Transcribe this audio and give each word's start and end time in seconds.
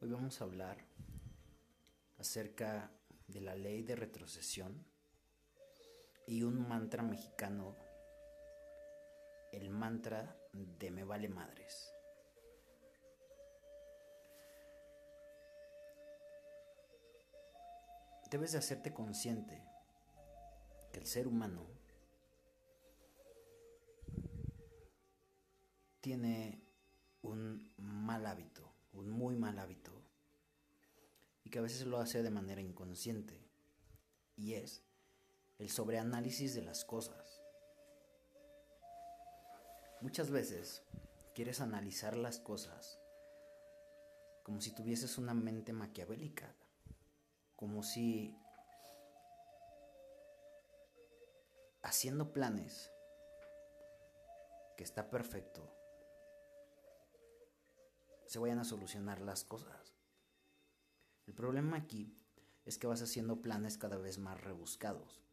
Hoy 0.00 0.10
vamos 0.10 0.40
a 0.40 0.44
hablar 0.44 0.78
acerca 2.18 2.88
de 3.26 3.40
la 3.40 3.56
ley 3.56 3.82
de 3.82 3.96
retrocesión 3.96 4.86
y 6.24 6.44
un 6.44 6.68
mantra 6.68 7.02
mexicano, 7.02 7.74
el 9.50 9.70
mantra 9.70 10.36
de 10.52 10.92
me 10.92 11.02
vale 11.02 11.28
madres. 11.28 11.92
Debes 18.30 18.52
de 18.52 18.58
hacerte 18.58 18.94
consciente 18.94 19.60
que 20.92 21.00
el 21.00 21.06
ser 21.06 21.26
humano 21.26 21.66
tiene 26.00 26.62
un 27.22 27.72
mal 27.78 28.26
hábito, 28.26 28.47
muy 29.08 29.36
mal 29.36 29.58
hábito, 29.58 29.92
y 31.44 31.50
que 31.50 31.58
a 31.58 31.62
veces 31.62 31.86
lo 31.86 31.98
hace 31.98 32.22
de 32.22 32.30
manera 32.30 32.60
inconsciente, 32.60 33.48
y 34.36 34.54
es 34.54 34.82
el 35.58 35.70
sobreanálisis 35.70 36.54
de 36.54 36.62
las 36.62 36.84
cosas. 36.84 37.42
Muchas 40.00 40.30
veces 40.30 40.82
quieres 41.34 41.60
analizar 41.60 42.16
las 42.16 42.38
cosas 42.38 43.00
como 44.44 44.60
si 44.60 44.70
tuvieses 44.72 45.18
una 45.18 45.34
mente 45.34 45.72
maquiavélica, 45.72 46.54
como 47.54 47.82
si 47.82 48.34
haciendo 51.82 52.32
planes 52.32 52.90
que 54.76 54.84
está 54.84 55.10
perfecto 55.10 55.77
se 58.28 58.38
vayan 58.38 58.58
a 58.58 58.64
solucionar 58.64 59.22
las 59.22 59.42
cosas. 59.42 59.94
El 61.26 61.32
problema 61.32 61.78
aquí 61.78 62.14
es 62.66 62.76
que 62.76 62.86
vas 62.86 63.00
haciendo 63.00 63.40
planes 63.40 63.78
cada 63.78 63.96
vez 63.96 64.18
más 64.18 64.38
rebuscados. 64.38 65.24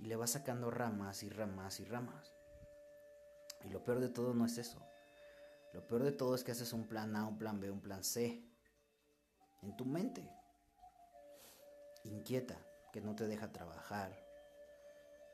Y 0.00 0.06
le 0.06 0.16
vas 0.16 0.30
sacando 0.30 0.72
ramas 0.72 1.22
y 1.22 1.28
ramas 1.28 1.78
y 1.78 1.84
ramas. 1.84 2.34
Y 3.64 3.68
lo 3.68 3.84
peor 3.84 4.00
de 4.00 4.08
todo 4.08 4.34
no 4.34 4.44
es 4.44 4.58
eso. 4.58 4.84
Lo 5.72 5.86
peor 5.86 6.02
de 6.02 6.10
todo 6.10 6.34
es 6.34 6.42
que 6.42 6.50
haces 6.50 6.72
un 6.72 6.88
plan 6.88 7.14
A, 7.14 7.26
un 7.26 7.38
plan 7.38 7.60
B, 7.60 7.70
un 7.70 7.80
plan 7.80 8.02
C. 8.02 8.44
En 9.62 9.76
tu 9.76 9.84
mente. 9.84 10.28
Inquieta, 12.02 12.58
que 12.92 13.00
no 13.00 13.14
te 13.14 13.28
deja 13.28 13.52
trabajar, 13.52 14.18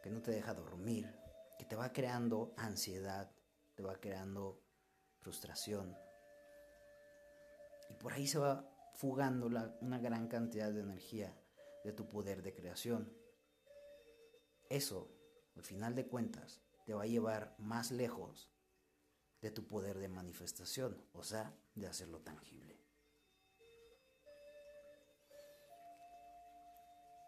que 0.02 0.10
no 0.10 0.20
te 0.20 0.30
deja 0.30 0.52
dormir, 0.52 1.10
que 1.58 1.64
te 1.64 1.76
va 1.76 1.92
creando 1.92 2.52
ansiedad, 2.58 3.30
te 3.74 3.82
va 3.82 3.96
creando 3.96 4.63
frustración. 5.24 5.96
Y 7.88 7.94
por 7.94 8.12
ahí 8.12 8.26
se 8.26 8.38
va 8.38 8.70
fugando 8.94 9.46
una 9.46 9.98
gran 9.98 10.28
cantidad 10.28 10.70
de 10.70 10.80
energía 10.80 11.34
de 11.82 11.92
tu 11.92 12.08
poder 12.08 12.42
de 12.42 12.54
creación. 12.54 13.10
Eso, 14.68 15.10
al 15.56 15.62
final 15.62 15.94
de 15.94 16.06
cuentas, 16.06 16.60
te 16.84 16.92
va 16.92 17.04
a 17.04 17.06
llevar 17.06 17.54
más 17.58 17.90
lejos 17.90 18.50
de 19.40 19.50
tu 19.50 19.66
poder 19.66 19.98
de 19.98 20.08
manifestación, 20.08 21.02
o 21.12 21.22
sea, 21.22 21.56
de 21.74 21.86
hacerlo 21.86 22.20
tangible. 22.20 22.78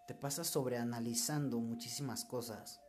Te 0.06 0.14
pasas 0.14 0.46
sobreanalizando 0.46 1.58
muchísimas 1.58 2.24
cosas 2.24 2.80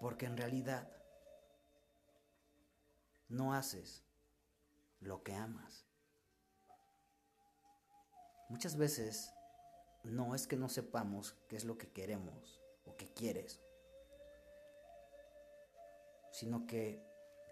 Porque 0.00 0.26
en 0.26 0.36
realidad 0.36 0.90
no 3.28 3.54
haces 3.54 4.04
lo 5.00 5.22
que 5.22 5.34
amas. 5.34 5.86
Muchas 8.48 8.76
veces 8.76 9.32
no 10.04 10.34
es 10.34 10.46
que 10.46 10.56
no 10.56 10.68
sepamos 10.68 11.34
qué 11.48 11.56
es 11.56 11.64
lo 11.64 11.78
que 11.78 11.90
queremos 11.90 12.62
o 12.84 12.96
qué 12.96 13.12
quieres, 13.12 13.60
sino 16.30 16.66
que, 16.66 17.02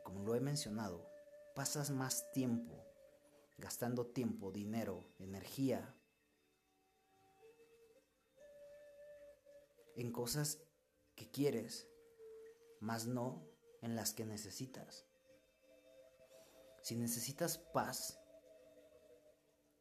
como 0.04 0.22
lo 0.22 0.34
he 0.37 0.41
mencionado, 0.41 1.10
pasas 1.54 1.91
más 1.91 2.31
tiempo 2.33 2.84
gastando 3.59 4.06
tiempo, 4.06 4.50
dinero, 4.50 5.04
energía 5.19 5.94
en 9.97 10.10
cosas 10.10 10.59
que 11.15 11.31
quieres 11.31 11.88
mas 12.81 13.07
no 13.07 13.47
en 13.83 13.97
las 13.97 14.12
que 14.12 14.25
necesitas. 14.25 15.07
Si 16.83 16.97
necesitas 16.97 17.59
paz, 17.59 18.21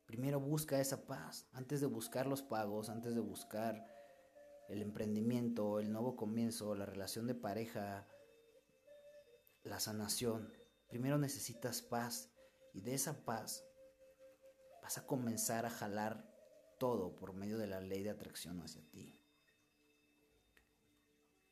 primero 0.06 0.40
busca 0.40 0.80
esa 0.80 1.06
paz, 1.06 1.48
antes 1.53 1.82
de 1.82 1.88
buscar 1.88 2.28
los 2.28 2.42
pagos, 2.42 2.90
antes 2.90 3.14
de 3.14 3.22
buscar 3.22 3.86
el 4.70 4.82
emprendimiento, 4.82 5.80
el 5.80 5.92
nuevo 5.92 6.16
comienzo, 6.16 6.76
la 6.76 6.86
relación 6.86 7.28
de 7.28 7.36
pareja, 7.36 8.08
la 9.64 9.80
sanación. 9.80 10.53
Primero 10.88 11.18
necesitas 11.18 11.82
paz 11.82 12.32
y 12.74 12.82
de 12.82 12.94
esa 12.94 13.26
paz 13.26 13.66
vas 14.82 14.98
a 14.98 15.06
comenzar 15.06 15.66
a 15.66 15.70
jalar 15.70 16.30
todo 16.80 17.16
por 17.16 17.34
medio 17.34 17.58
de 17.58 17.68
la 17.68 17.80
ley 17.80 18.03
de 18.03 18.09
atracción 18.09 18.62
hacia 18.62 18.82
ti. 18.90 19.20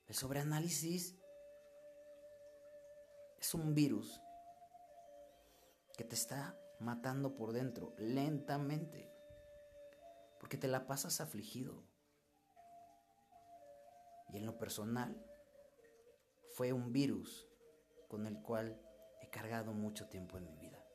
El 0.08 0.16
sobreanálisis 0.16 1.21
es 3.42 3.56
un 3.56 3.74
virus 3.74 4.22
que 5.98 6.04
te 6.04 6.16
está 6.16 6.56
matando 6.80 7.36
por 7.36 7.54
dentro 7.54 7.94
lentamente. 7.98 9.12
Porque 10.40 10.58
te 10.58 10.68
la 10.68 10.86
pasas 10.86 11.22
afligido. 11.22 11.84
Y 14.30 14.38
en 14.38 14.46
lo 14.46 14.58
personal, 14.58 15.26
fue 16.56 16.72
un 16.72 16.94
virus 16.94 17.50
con 18.08 18.28
el 18.28 18.42
cual 18.42 18.80
he 19.22 19.30
cargado 19.30 19.74
mucho 19.74 20.08
tiempo 20.08 20.38
en 20.38 20.46
mi 20.46 20.56
vida. 20.56 20.86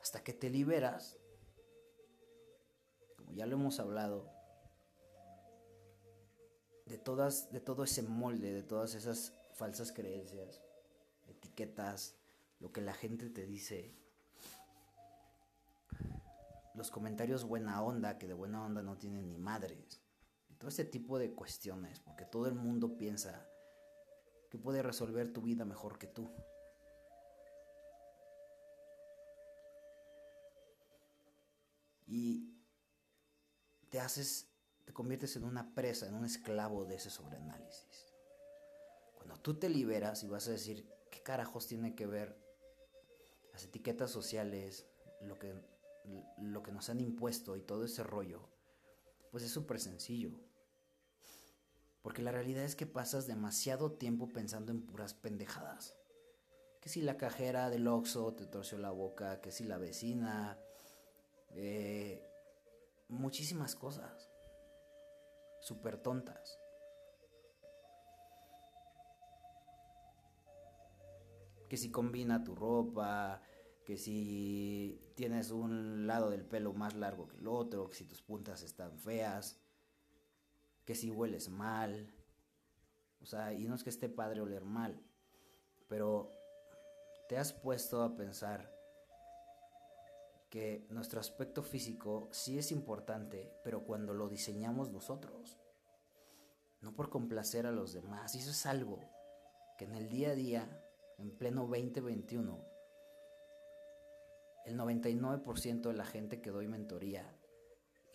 Hasta 0.00 0.22
que 0.22 0.32
te 0.32 0.50
liberas, 0.50 1.18
como 3.16 3.32
ya 3.32 3.46
lo 3.46 3.56
hemos 3.56 3.80
hablado, 3.80 4.35
de 6.86 6.98
todas, 6.98 7.52
de 7.52 7.60
todo 7.60 7.84
ese 7.84 8.02
molde, 8.02 8.52
de 8.52 8.62
todas 8.62 8.94
esas 8.94 9.32
falsas 9.54 9.92
creencias, 9.92 10.62
etiquetas, 11.26 12.14
lo 12.60 12.72
que 12.72 12.80
la 12.80 12.94
gente 12.94 13.28
te 13.28 13.44
dice, 13.44 13.94
los 16.74 16.90
comentarios 16.90 17.44
buena 17.44 17.82
onda, 17.82 18.18
que 18.18 18.26
de 18.26 18.34
buena 18.34 18.64
onda 18.64 18.82
no 18.82 18.96
tienen 18.96 19.28
ni 19.28 19.38
madres, 19.38 20.00
todo 20.58 20.68
ese 20.68 20.84
tipo 20.84 21.18
de 21.18 21.32
cuestiones, 21.32 22.00
porque 22.00 22.24
todo 22.24 22.46
el 22.46 22.54
mundo 22.54 22.96
piensa 22.96 23.46
que 24.50 24.58
puede 24.58 24.82
resolver 24.82 25.32
tu 25.32 25.42
vida 25.42 25.64
mejor 25.64 25.98
que 25.98 26.06
tú. 26.06 26.30
Y 32.06 32.54
te 33.90 34.00
haces 34.00 34.48
te 34.86 34.92
conviertes 34.92 35.34
en 35.36 35.44
una 35.44 35.74
presa, 35.74 36.06
en 36.06 36.14
un 36.14 36.24
esclavo 36.24 36.86
de 36.86 36.94
ese 36.94 37.10
sobreanálisis. 37.10 38.14
Cuando 39.16 39.36
tú 39.36 39.58
te 39.58 39.68
liberas 39.68 40.22
y 40.22 40.28
vas 40.28 40.46
a 40.46 40.52
decir, 40.52 40.88
¿qué 41.10 41.22
carajos 41.22 41.66
tiene 41.66 41.96
que 41.96 42.06
ver 42.06 42.38
las 43.52 43.64
etiquetas 43.64 44.12
sociales, 44.12 44.86
lo 45.22 45.38
que, 45.38 45.54
lo 46.38 46.62
que 46.62 46.70
nos 46.70 46.88
han 46.88 47.00
impuesto 47.00 47.56
y 47.56 47.62
todo 47.62 47.84
ese 47.84 48.04
rollo? 48.04 48.48
Pues 49.32 49.42
es 49.42 49.50
súper 49.50 49.80
sencillo. 49.80 50.30
Porque 52.02 52.22
la 52.22 52.30
realidad 52.30 52.62
es 52.62 52.76
que 52.76 52.86
pasas 52.86 53.26
demasiado 53.26 53.90
tiempo 53.90 54.28
pensando 54.28 54.70
en 54.70 54.86
puras 54.86 55.14
pendejadas. 55.14 55.96
Que 56.80 56.88
si 56.88 57.02
la 57.02 57.16
cajera 57.16 57.70
del 57.70 57.88
Oxxo 57.88 58.34
te 58.34 58.46
torció 58.46 58.78
la 58.78 58.92
boca, 58.92 59.40
que 59.40 59.50
si 59.50 59.64
la 59.64 59.78
vecina, 59.78 60.60
eh, 61.56 62.24
muchísimas 63.08 63.74
cosas 63.74 64.30
súper 65.66 65.98
tontas. 65.98 66.60
Que 71.68 71.76
si 71.76 71.90
combina 71.90 72.44
tu 72.44 72.54
ropa, 72.54 73.42
que 73.84 73.96
si 73.96 75.12
tienes 75.16 75.50
un 75.50 76.06
lado 76.06 76.30
del 76.30 76.44
pelo 76.44 76.72
más 76.72 76.94
largo 76.94 77.26
que 77.26 77.38
el 77.38 77.48
otro, 77.48 77.88
que 77.88 77.96
si 77.96 78.04
tus 78.04 78.22
puntas 78.22 78.62
están 78.62 78.96
feas, 79.00 79.60
que 80.84 80.94
si 80.94 81.10
hueles 81.10 81.48
mal. 81.48 82.14
O 83.20 83.26
sea, 83.26 83.52
y 83.52 83.66
no 83.66 83.74
es 83.74 83.82
que 83.82 83.90
esté 83.90 84.08
padre 84.08 84.40
oler 84.40 84.64
mal, 84.64 85.02
pero 85.88 86.32
te 87.28 87.38
has 87.38 87.52
puesto 87.52 88.02
a 88.02 88.14
pensar 88.14 88.75
que 90.50 90.86
nuestro 90.90 91.20
aspecto 91.20 91.62
físico 91.62 92.28
sí 92.30 92.58
es 92.58 92.70
importante, 92.72 93.52
pero 93.64 93.84
cuando 93.84 94.14
lo 94.14 94.28
diseñamos 94.28 94.90
nosotros, 94.90 95.58
no 96.80 96.94
por 96.94 97.10
complacer 97.10 97.66
a 97.66 97.72
los 97.72 97.92
demás, 97.92 98.34
y 98.34 98.38
eso 98.38 98.50
es 98.50 98.66
algo 98.66 99.00
que 99.78 99.84
en 99.84 99.94
el 99.94 100.08
día 100.08 100.30
a 100.30 100.34
día, 100.34 100.82
en 101.18 101.30
pleno 101.36 101.62
2021, 101.62 102.64
el 104.66 104.78
99% 104.78 105.80
de 105.82 105.94
la 105.94 106.04
gente 106.04 106.40
que 106.40 106.50
doy 106.50 106.68
mentoría, 106.68 107.36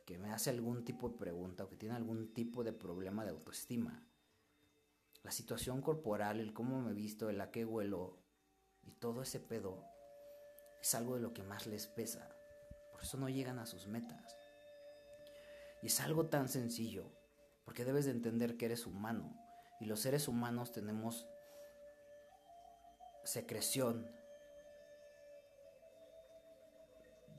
que 0.06 0.18
me 0.18 0.31
hace 0.31 0.50
algún 0.50 0.83
tipo 0.83 1.10
de 1.10 1.18
pregunta 1.18 1.63
o 1.63 1.69
que 1.69 1.78
tiene 1.78 1.95
algún 1.95 2.33
tipo 2.33 2.63
de 2.63 2.74
problema 2.74 3.24
de 3.24 3.31
autoestima, 3.31 4.06
la 5.24 5.31
situación 5.31 5.81
corporal, 5.81 6.39
el 6.39 6.54
cómo 6.54 6.81
me 6.81 6.94
visto, 6.94 7.30
el 7.30 7.39
a 7.42 7.51
qué 7.51 7.66
huelo 7.66 8.18
y 8.81 8.92
todo 8.92 9.22
ese 9.22 9.39
pedo 9.39 9.86
es 10.81 10.95
algo 10.95 11.16
de 11.16 11.22
lo 11.22 11.33
que 11.33 11.44
más 11.44 11.68
les 11.68 11.88
pesa. 11.88 12.30
Por 12.92 13.01
eso 13.01 13.18
no 13.18 13.30
llegan 13.30 13.60
a 13.60 13.66
sus 13.66 13.88
metas. 13.88 14.38
Y 15.81 15.88
es 15.88 16.00
algo 16.01 16.28
tan 16.28 16.50
sencillo, 16.50 17.12
porque 17.66 17.86
debes 17.86 18.06
de 18.06 18.12
entender 18.12 18.57
que 18.57 18.66
eres 18.66 18.86
humano 18.86 19.36
y 19.81 19.86
los 19.86 20.00
seres 20.00 20.28
humanos 20.28 20.72
tenemos 20.72 21.28
secreción 23.24 24.07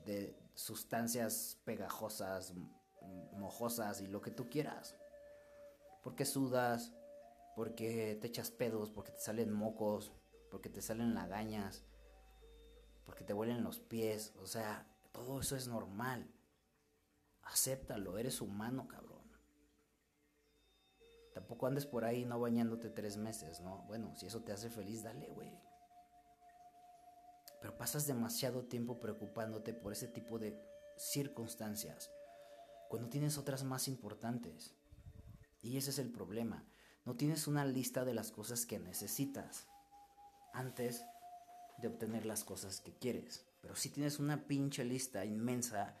de 0.05 0.37
sustancias 0.53 1.57
pegajosas, 1.63 2.53
mojosas 3.31 4.01
y 4.01 4.07
lo 4.07 4.21
que 4.21 4.31
tú 4.31 4.49
quieras. 4.49 4.97
Porque 6.03 6.25
sudas, 6.25 6.93
porque 7.55 8.17
te 8.19 8.27
echas 8.27 8.51
pedos, 8.51 8.89
porque 8.89 9.13
te 9.13 9.21
salen 9.21 9.53
mocos, 9.53 10.11
porque 10.51 10.69
te 10.69 10.81
salen 10.81 11.15
lagañas, 11.15 11.85
porque 13.05 13.23
te 13.23 13.33
huelen 13.33 13.63
los 13.63 13.79
pies, 13.79 14.33
o 14.41 14.45
sea, 14.45 14.87
todo 15.11 15.39
eso 15.39 15.55
es 15.55 15.67
normal. 15.67 16.31
Acéptalo, 17.43 18.17
eres 18.17 18.41
humano, 18.41 18.87
cabrón. 18.87 19.23
Tampoco 21.33 21.65
andes 21.65 21.85
por 21.85 22.05
ahí 22.05 22.25
no 22.25 22.39
bañándote 22.39 22.89
tres 22.89 23.17
meses, 23.17 23.59
¿no? 23.59 23.83
Bueno, 23.87 24.15
si 24.15 24.27
eso 24.27 24.43
te 24.43 24.51
hace 24.51 24.69
feliz, 24.69 25.03
dale, 25.03 25.27
güey. 25.29 25.51
Pero 27.59 27.77
pasas 27.77 28.05
demasiado 28.05 28.65
tiempo 28.65 28.99
preocupándote 28.99 29.73
por 29.73 29.93
ese 29.93 30.07
tipo 30.07 30.37
de 30.37 30.61
circunstancias 30.97 32.11
cuando 32.89 33.09
tienes 33.09 33.37
otras 33.37 33.63
más 33.63 33.87
importantes. 33.87 34.75
Y 35.61 35.77
ese 35.77 35.89
es 35.89 35.99
el 35.99 36.11
problema. 36.11 36.67
No 37.05 37.15
tienes 37.15 37.47
una 37.47 37.65
lista 37.65 38.05
de 38.05 38.13
las 38.13 38.31
cosas 38.31 38.65
que 38.65 38.79
necesitas 38.79 39.67
antes 40.53 41.03
de 41.77 41.87
obtener 41.87 42.25
las 42.25 42.43
cosas 42.43 42.81
que 42.81 42.93
quieres. 42.93 43.45
Pero 43.61 43.75
sí 43.75 43.89
tienes 43.89 44.19
una 44.19 44.45
pinche 44.45 44.83
lista 44.83 45.25
inmensa 45.25 45.97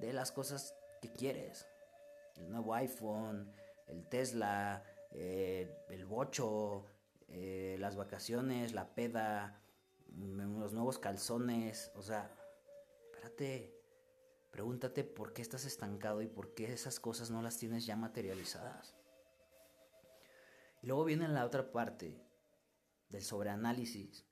de 0.00 0.12
las 0.12 0.32
cosas 0.32 0.74
que 1.00 1.12
quieres. 1.12 1.66
El 2.36 2.50
nuevo 2.50 2.74
iPhone, 2.74 3.52
el 3.86 4.08
Tesla, 4.08 4.82
eh, 5.10 5.84
el 5.90 6.06
bocho, 6.06 6.86
eh, 7.28 7.76
las 7.78 7.96
vacaciones, 7.96 8.72
la 8.72 8.94
peda, 8.94 9.60
mm, 10.08 10.58
los 10.60 10.72
nuevos 10.72 10.98
calzones. 10.98 11.92
O 11.94 12.02
sea, 12.02 12.30
espérate, 13.06 13.74
pregúntate 14.50 15.04
por 15.04 15.32
qué 15.32 15.42
estás 15.42 15.64
estancado 15.64 16.22
y 16.22 16.26
por 16.26 16.54
qué 16.54 16.72
esas 16.72 17.00
cosas 17.00 17.30
no 17.30 17.42
las 17.42 17.58
tienes 17.58 17.86
ya 17.86 17.96
materializadas. 17.96 18.94
Y 20.82 20.86
luego 20.86 21.04
viene 21.04 21.28
la 21.28 21.44
otra 21.44 21.72
parte 21.72 22.20
del 23.08 23.22
sobreanálisis, 23.22 24.24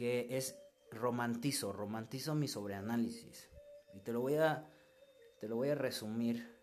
que 0.00 0.34
es 0.34 0.58
romantizo, 0.90 1.74
romantizo 1.74 2.34
mi 2.34 2.48
sobreanálisis. 2.48 3.50
Y 3.92 4.00
te 4.00 4.14
lo 4.14 4.22
voy 4.22 4.36
a, 4.36 4.66
te 5.38 5.46
lo 5.46 5.56
voy 5.56 5.68
a 5.68 5.74
resumir 5.74 6.58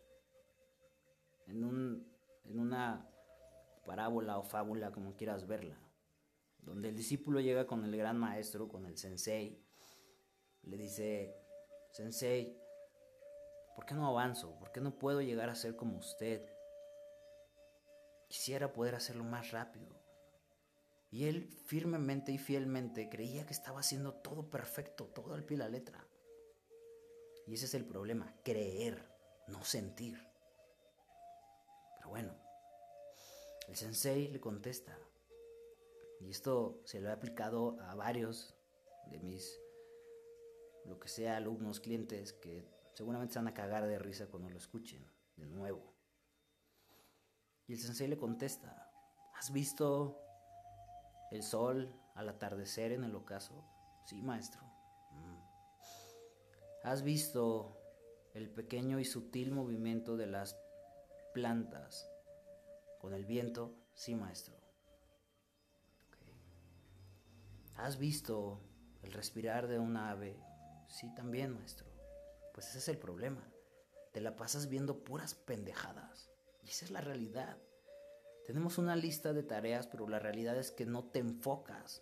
en, 1.45 1.63
un, 1.63 2.11
en 2.45 2.59
una 2.59 3.07
parábola 3.85 4.39
o 4.39 4.43
fábula, 4.43 4.91
como 4.91 5.15
quieras 5.15 5.45
verla, 5.45 5.77
donde 6.63 6.89
el 6.89 6.95
discípulo 6.95 7.39
llega 7.39 7.67
con 7.67 7.85
el 7.85 7.95
gran 7.95 8.17
maestro, 8.17 8.67
con 8.67 8.87
el 8.87 8.97
sensei, 8.97 9.63
le 10.63 10.75
dice, 10.75 11.35
sensei, 11.91 12.59
¿Por 13.75 13.85
qué 13.85 13.93
no 13.93 14.07
avanzo? 14.07 14.57
¿Por 14.57 14.71
qué 14.71 14.81
no 14.81 14.97
puedo 14.97 15.21
llegar 15.21 15.51
a 15.51 15.55
ser 15.55 15.75
como 15.75 15.99
usted? 15.99 16.43
Quisiera 18.27 18.73
poder 18.73 18.95
hacerlo 18.95 19.23
más 19.23 19.51
rápido. 19.51 19.96
Y 21.09 21.25
él 21.25 21.49
firmemente 21.65 22.31
y 22.31 22.37
fielmente 22.37 23.09
creía 23.09 23.45
que 23.45 23.53
estaba 23.53 23.79
haciendo 23.79 24.13
todo 24.13 24.49
perfecto, 24.49 25.05
todo 25.05 25.33
al 25.33 25.45
pie 25.45 25.57
de 25.57 25.63
la 25.63 25.69
letra. 25.69 26.05
Y 27.45 27.53
ese 27.53 27.65
es 27.65 27.73
el 27.73 27.85
problema, 27.85 28.35
creer, 28.43 29.07
no 29.47 29.63
sentir. 29.63 30.21
Pero 31.97 32.09
bueno, 32.09 32.35
el 33.69 33.75
sensei 33.75 34.27
le 34.27 34.41
contesta, 34.41 34.97
y 36.19 36.29
esto 36.29 36.81
se 36.83 36.99
lo 36.99 37.09
he 37.09 37.11
aplicado 37.11 37.79
a 37.81 37.95
varios 37.95 38.55
de 39.09 39.19
mis, 39.19 39.61
lo 40.85 40.99
que 40.99 41.07
sea, 41.07 41.37
alumnos, 41.37 41.79
clientes, 41.79 42.33
que 42.33 42.65
Seguramente 42.97 43.33
se 43.33 43.37
van 43.37 43.47
a 43.47 43.53
cagar 43.53 43.85
de 43.85 43.99
risa 43.99 44.25
cuando 44.25 44.49
lo 44.49 44.57
escuchen 44.57 45.07
de 45.35 45.45
nuevo. 45.45 45.93
Y 47.67 47.73
el 47.73 47.79
sensei 47.79 48.07
le 48.07 48.17
contesta, 48.17 48.91
¿has 49.35 49.51
visto 49.51 50.19
el 51.31 51.43
sol 51.43 51.93
al 52.15 52.29
atardecer 52.29 52.91
en 52.91 53.03
el 53.03 53.15
ocaso? 53.15 53.63
Sí, 54.05 54.21
maestro. 54.21 54.61
Mm. 55.11 55.37
¿Has 56.83 57.03
visto 57.03 57.77
el 58.33 58.49
pequeño 58.49 58.99
y 58.99 59.05
sutil 59.05 59.51
movimiento 59.51 60.15
de 60.15 60.27
las 60.27 60.57
plantas 61.33 62.09
con 62.99 63.13
el 63.13 63.25
viento? 63.25 63.75
Sí, 63.93 64.15
maestro. 64.15 64.55
¿Has 67.75 67.97
visto 67.97 68.61
el 69.03 69.11
respirar 69.11 69.67
de 69.67 69.77
un 69.79 69.97
ave? 69.97 70.39
Sí, 70.87 71.13
también, 71.13 71.53
maestro. 71.53 71.87
Pues 72.53 72.69
ese 72.69 72.79
es 72.79 72.87
el 72.87 72.97
problema. 72.97 73.47
Te 74.13 74.21
la 74.21 74.35
pasas 74.35 74.67
viendo 74.67 75.03
puras 75.03 75.35
pendejadas. 75.35 76.31
Y 76.63 76.69
esa 76.69 76.85
es 76.85 76.91
la 76.91 77.01
realidad. 77.01 77.57
Tenemos 78.47 78.77
una 78.77 78.95
lista 78.95 79.33
de 79.33 79.43
tareas, 79.43 79.87
pero 79.87 80.07
la 80.07 80.19
realidad 80.19 80.57
es 80.57 80.71
que 80.71 80.85
no 80.85 81.03
te 81.03 81.19
enfocas 81.19 82.01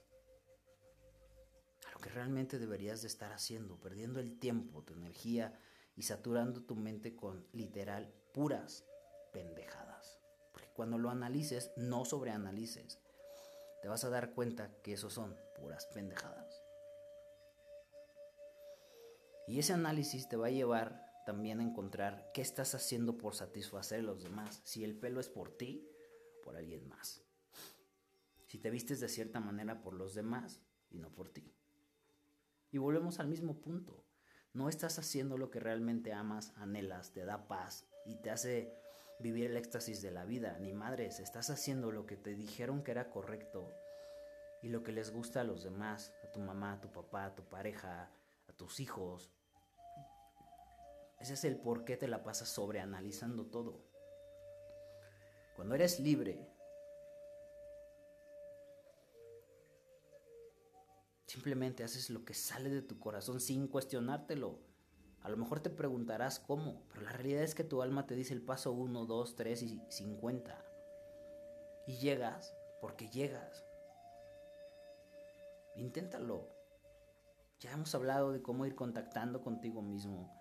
a 1.87 1.91
lo 1.91 1.97
que 1.97 2.11
realmente 2.11 2.59
deberías 2.59 3.01
de 3.01 3.07
estar 3.07 3.33
haciendo, 3.33 3.81
perdiendo 3.81 4.19
el 4.19 4.37
tiempo, 4.37 4.83
tu 4.83 4.93
energía 4.93 5.59
y 5.95 6.03
saturando 6.03 6.61
tu 6.61 6.75
mente 6.75 7.15
con 7.15 7.47
literal 7.51 8.13
puras 8.31 8.85
pendejadas. 9.33 10.19
Porque 10.53 10.69
cuando 10.75 10.99
lo 10.99 11.09
analices, 11.09 11.71
no 11.77 12.05
sobreanalices, 12.05 12.99
te 13.81 13.87
vas 13.87 14.03
a 14.03 14.11
dar 14.11 14.35
cuenta 14.35 14.69
que 14.83 14.93
eso 14.93 15.09
son 15.09 15.35
puras 15.59 15.87
pendejadas. 15.87 16.61
Y 19.47 19.57
ese 19.57 19.73
análisis 19.73 20.29
te 20.29 20.37
va 20.37 20.45
a 20.45 20.51
llevar 20.51 21.11
también 21.25 21.59
a 21.59 21.63
encontrar 21.63 22.29
qué 22.35 22.43
estás 22.43 22.75
haciendo 22.75 23.17
por 23.17 23.33
satisfacer 23.33 24.01
a 24.01 24.03
los 24.03 24.21
demás. 24.21 24.61
Si 24.63 24.83
el 24.83 24.95
pelo 24.95 25.19
es 25.19 25.27
por 25.27 25.49
ti, 25.57 25.89
por 26.45 26.55
alguien 26.55 26.87
más. 26.87 27.21
Si 28.45 28.57
te 28.57 28.69
vistes 28.69 29.01
de 29.01 29.09
cierta 29.09 29.41
manera 29.41 29.81
por 29.81 29.93
los 29.93 30.13
demás 30.13 30.61
y 30.89 30.99
no 30.99 31.09
por 31.09 31.27
ti. 31.27 31.51
Y 32.71 32.77
volvemos 32.77 33.19
al 33.19 33.27
mismo 33.27 33.59
punto. 33.59 34.05
No 34.53 34.69
estás 34.69 34.97
haciendo 34.99 35.37
lo 35.37 35.51
que 35.51 35.59
realmente 35.59 36.13
amas, 36.13 36.53
anhelas, 36.55 37.11
te 37.11 37.25
da 37.25 37.49
paz 37.49 37.85
y 38.05 38.15
te 38.15 38.29
hace 38.29 38.71
vivir 39.19 39.51
el 39.51 39.57
éxtasis 39.57 40.01
de 40.01 40.11
la 40.11 40.23
vida. 40.23 40.57
Ni 40.59 40.71
madres, 40.71 41.19
estás 41.19 41.49
haciendo 41.49 41.91
lo 41.91 42.05
que 42.05 42.15
te 42.15 42.35
dijeron 42.35 42.81
que 42.81 42.91
era 42.91 43.09
correcto 43.09 43.73
y 44.61 44.69
lo 44.69 44.83
que 44.83 44.93
les 44.93 45.11
gusta 45.11 45.41
a 45.41 45.43
los 45.43 45.63
demás, 45.63 46.13
a 46.23 46.31
tu 46.31 46.39
mamá, 46.39 46.73
a 46.73 46.79
tu 46.81 46.91
papá, 46.91 47.25
a 47.25 47.35
tu 47.35 47.43
pareja, 47.43 48.09
a 48.47 48.53
tus 48.53 48.79
hijos, 48.79 49.35
ese 51.19 51.33
es 51.33 51.45
el 51.45 51.57
por 51.57 51.85
qué 51.85 51.97
te 51.97 52.07
la 52.07 52.23
pasas 52.23 52.49
sobreanalizando 52.49 53.45
todo. 53.45 53.83
Cuando 55.55 55.75
eres 55.75 55.99
libre, 55.99 56.47
simplemente 61.25 61.83
haces 61.83 62.09
lo 62.09 62.25
que 62.25 62.33
sale 62.33 62.69
de 62.69 62.81
tu 62.81 62.99
corazón 62.99 63.39
sin 63.39 63.67
cuestionártelo. 63.67 64.59
A 65.21 65.29
lo 65.29 65.37
mejor 65.37 65.59
te 65.59 65.69
preguntarás 65.69 66.39
cómo, 66.39 66.83
pero 66.89 67.01
la 67.01 67.11
realidad 67.11 67.43
es 67.43 67.55
que 67.55 67.63
tu 67.63 67.81
alma 67.81 68.05
te 68.05 68.15
dice 68.15 68.33
el 68.33 68.41
paso 68.41 68.71
1, 68.73 69.05
2, 69.05 69.35
3 69.35 69.61
y 69.63 69.81
50. 69.89 70.65
Y 71.87 71.97
llegas 71.97 72.55
porque 72.81 73.09
llegas. 73.09 73.65
Inténtalo. 75.75 76.47
Ya 77.59 77.71
hemos 77.71 77.95
hablado 77.95 78.31
de 78.31 78.41
cómo 78.41 78.65
ir 78.65 78.75
contactando 78.75 79.41
contigo 79.41 79.81
mismo, 79.81 80.31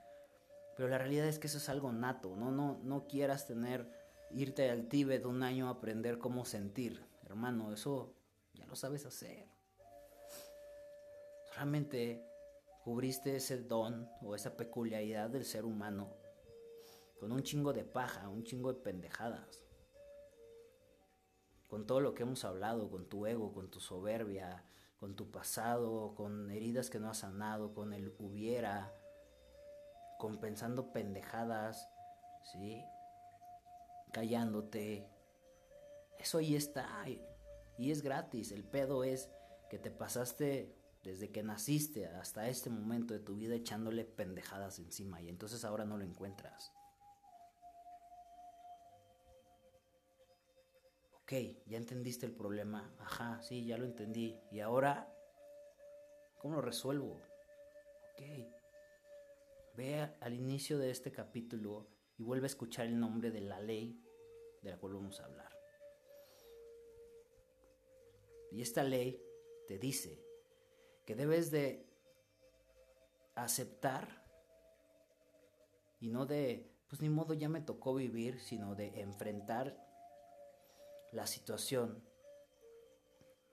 pero 0.76 0.88
la 0.88 0.99
realidad 0.99 1.26
es 1.26 1.38
que 1.38 1.47
eso 1.47 1.59
es 1.59 1.68
algo 1.68 1.92
nato, 1.92 2.37
¿no? 2.37 2.50
No, 2.50 2.80
no 2.83 3.06
quieras 3.06 3.47
tener, 3.47 3.88
irte 4.35 4.71
al 4.71 4.88
Tíbet 4.88 5.25
un 5.25 5.43
año 5.43 5.69
a 5.69 5.73
aprender 5.73 6.19
cómo 6.19 6.45
sentir. 6.45 7.07
Hermano, 7.25 7.73
eso 7.73 8.14
ya 8.53 8.67
lo 8.67 8.76
sabes 8.76 9.07
hacer. 9.07 9.49
Solamente 11.53 12.25
cubriste 12.83 13.37
ese 13.37 13.62
don 13.62 14.09
o 14.21 14.35
esa 14.35 14.57
peculiaridad 14.57 15.31
del 15.31 15.45
ser 15.45 15.64
humano 15.64 16.12
con 17.19 17.33
un 17.33 17.43
chingo 17.43 17.73
de 17.73 17.85
paja, 17.85 18.29
un 18.29 18.45
chingo 18.45 18.73
de 18.73 18.81
pendejadas. 18.81 19.64
con 21.75 21.87
todo 21.87 22.00
lo 22.00 22.14
que 22.14 22.23
hemos 22.23 22.45
hablado, 22.45 22.88
con 22.88 23.09
tu 23.09 23.26
ego, 23.26 23.53
con 23.53 23.69
tu 23.69 23.81
soberbia, 23.81 24.64
con 25.00 25.17
tu 25.17 25.33
pasado, 25.33 26.14
con 26.14 26.49
heridas 26.50 26.88
que 26.88 27.00
no 27.00 27.11
has 27.11 27.19
sanado, 27.19 27.75
con 27.75 27.93
el 27.93 28.14
hubiera, 28.21 28.95
con 30.21 30.38
pensando 30.38 30.93
pendejadas, 30.93 31.91
¿sí? 32.53 32.85
Callándote. 34.14 35.11
Eso 36.21 36.38
ahí 36.38 36.54
está 36.54 37.04
y 37.76 37.90
es 37.90 38.00
gratis. 38.00 38.52
El 38.52 38.62
pedo 38.62 39.02
es 39.02 39.28
que 39.68 39.80
te 39.80 39.90
pasaste 39.90 40.73
desde 41.02 41.33
que 41.33 41.42
naciste 41.42 42.06
hasta 42.06 42.49
este 42.49 42.71
momento 42.71 43.12
de 43.12 43.18
tu 43.18 43.35
vida 43.35 43.56
echándole 43.56 44.04
pendejadas 44.04 44.78
encima 44.78 45.21
y 45.21 45.28
entonces 45.28 45.64
ahora 45.64 45.85
no 45.85 45.99
lo 45.99 46.04
encuentras. 46.04 46.73
Ok, 51.23 51.33
ya 51.66 51.76
entendiste 51.76 52.25
el 52.25 52.33
problema. 52.33 52.94
Ajá, 53.00 53.42
sí, 53.42 53.66
ya 53.66 53.76
lo 53.78 53.85
entendí. 53.85 54.38
¿Y 54.52 54.61
ahora 54.61 55.12
cómo 56.38 56.54
lo 56.54 56.61
resuelvo? 56.61 57.21
Ok. 58.12 58.23
Ve 59.75 60.09
al 60.21 60.35
inicio 60.35 60.78
de 60.78 60.92
este 60.92 61.11
capítulo 61.11 61.88
y 62.18 62.23
vuelve 62.23 62.47
a 62.47 62.49
escuchar 62.49 62.87
el 62.87 62.99
nombre 62.99 63.30
de 63.30 63.40
la 63.40 63.61
ley 63.61 64.00
de 64.62 64.71
la 64.71 64.78
cual 64.78 64.94
vamos 64.94 65.21
a 65.21 65.25
hablar. 65.25 65.52
Y 68.50 68.62
esta 68.62 68.83
ley 68.85 69.21
te 69.66 69.78
dice 69.78 70.25
que 71.04 71.14
debes 71.14 71.50
de 71.50 71.87
aceptar 73.35 74.25
y 76.00 76.09
no 76.09 76.26
de, 76.26 76.71
pues 76.88 77.00
ni 77.02 77.09
modo 77.09 77.35
ya 77.35 77.49
me 77.49 77.61
tocó 77.61 77.94
vivir, 77.94 78.40
sino 78.40 78.75
de 78.75 79.00
enfrentar 79.00 79.76
la 81.12 81.26
situación 81.26 82.02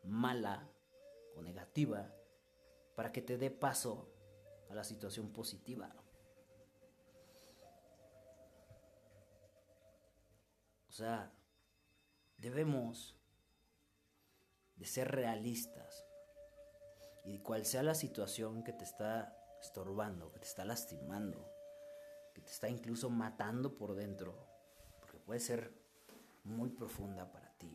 mala 0.03 0.69
o 1.35 1.41
negativa 1.41 2.13
para 2.95 3.11
que 3.11 3.21
te 3.21 3.37
dé 3.37 3.51
paso 3.51 4.11
a 4.69 4.75
la 4.75 4.83
situación 4.83 5.31
positiva. 5.31 5.95
O 10.91 10.93
sea, 10.93 11.31
debemos 12.37 13.15
de 14.75 14.85
ser 14.85 15.09
realistas 15.09 16.05
y 17.23 17.39
cual 17.39 17.65
sea 17.65 17.81
la 17.81 17.95
situación 17.95 18.61
que 18.65 18.73
te 18.73 18.83
está 18.83 19.33
estorbando, 19.61 20.33
que 20.33 20.39
te 20.39 20.47
está 20.47 20.65
lastimando, 20.65 21.49
que 22.35 22.41
te 22.41 22.51
está 22.51 22.67
incluso 22.67 23.09
matando 23.09 23.77
por 23.77 23.95
dentro, 23.95 24.35
porque 24.99 25.17
puede 25.17 25.39
ser 25.39 25.73
muy 26.43 26.69
profunda 26.71 27.31
para 27.31 27.53
ti. 27.53 27.71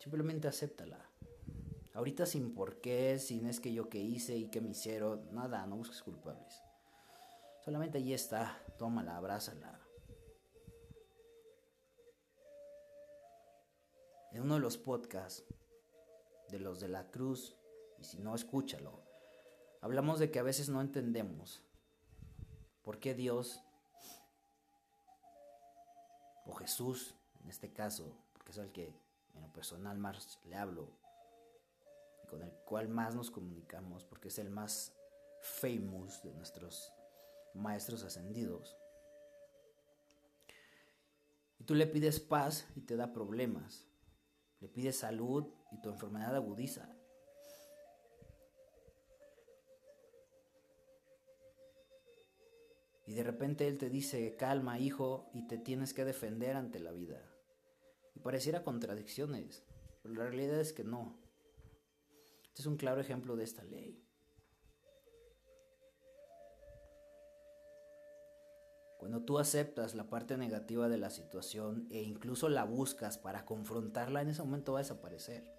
Simplemente 0.00 0.48
acéptala. 0.48 1.08
Ahorita 1.94 2.26
sin 2.26 2.56
por 2.56 2.80
qué, 2.80 3.20
sin 3.20 3.46
es 3.46 3.60
que 3.60 3.72
yo 3.72 3.88
que 3.88 4.00
hice 4.00 4.36
y 4.36 4.48
que 4.48 4.60
me 4.60 4.70
hicieron, 4.70 5.32
nada, 5.32 5.64
no 5.64 5.76
busques 5.76 6.02
culpables. 6.02 6.60
Solamente 7.64 7.98
ahí 7.98 8.14
está, 8.14 8.60
tómala, 8.78 9.16
abrázala. 9.16 9.79
En 14.32 14.42
uno 14.42 14.54
de 14.54 14.60
los 14.60 14.78
podcasts 14.78 15.44
de 16.50 16.58
los 16.58 16.80
de 16.80 16.88
la 16.88 17.10
cruz, 17.10 17.56
y 17.98 18.04
si 18.04 18.18
no, 18.18 18.34
escúchalo. 18.34 19.02
Hablamos 19.80 20.18
de 20.18 20.30
que 20.30 20.38
a 20.38 20.42
veces 20.42 20.68
no 20.68 20.80
entendemos 20.80 21.62
por 22.82 22.98
qué 22.98 23.14
Dios 23.14 23.62
o 26.44 26.52
Jesús, 26.52 27.14
en 27.42 27.48
este 27.48 27.72
caso, 27.72 28.16
porque 28.32 28.52
es 28.52 28.58
el 28.58 28.72
que 28.72 28.94
en 29.34 29.42
lo 29.42 29.52
personal 29.52 29.98
más 29.98 30.38
le 30.44 30.56
hablo 30.56 30.88
y 32.24 32.26
con 32.26 32.42
el 32.42 32.52
cual 32.64 32.88
más 32.88 33.14
nos 33.14 33.30
comunicamos, 33.30 34.04
porque 34.04 34.28
es 34.28 34.38
el 34.38 34.50
más 34.50 34.92
famous 35.40 36.22
de 36.22 36.32
nuestros 36.34 36.92
maestros 37.54 38.04
ascendidos. 38.04 38.76
Y 41.58 41.64
tú 41.64 41.74
le 41.74 41.86
pides 41.86 42.20
paz 42.20 42.66
y 42.74 42.80
te 42.80 42.96
da 42.96 43.12
problemas. 43.12 43.89
Le 44.60 44.68
pides 44.68 44.98
salud 44.98 45.46
y 45.72 45.80
tu 45.80 45.88
enfermedad 45.88 46.36
agudiza. 46.36 46.88
Y 53.06 53.14
de 53.14 53.24
repente 53.24 53.66
Él 53.66 53.76
te 53.76 53.90
dice, 53.90 54.36
calma 54.36 54.78
hijo, 54.78 55.30
y 55.34 55.48
te 55.48 55.58
tienes 55.58 55.94
que 55.94 56.04
defender 56.04 56.56
ante 56.56 56.78
la 56.78 56.92
vida. 56.92 57.20
Y 58.14 58.20
pareciera 58.20 58.62
contradicciones, 58.62 59.64
pero 60.02 60.14
la 60.14 60.26
realidad 60.26 60.60
es 60.60 60.72
que 60.72 60.84
no. 60.84 61.18
Este 62.44 62.62
es 62.62 62.66
un 62.66 62.76
claro 62.76 63.00
ejemplo 63.00 63.34
de 63.34 63.44
esta 63.44 63.64
ley. 63.64 64.09
Cuando 69.10 69.26
tú 69.26 69.40
aceptas 69.40 69.96
la 69.96 70.08
parte 70.08 70.36
negativa 70.36 70.88
de 70.88 70.96
la 70.96 71.10
situación 71.10 71.88
e 71.90 72.00
incluso 72.00 72.48
la 72.48 72.62
buscas 72.62 73.18
para 73.18 73.44
confrontarla, 73.44 74.22
en 74.22 74.28
ese 74.28 74.40
momento 74.40 74.74
va 74.74 74.78
a 74.78 74.82
desaparecer. 74.82 75.52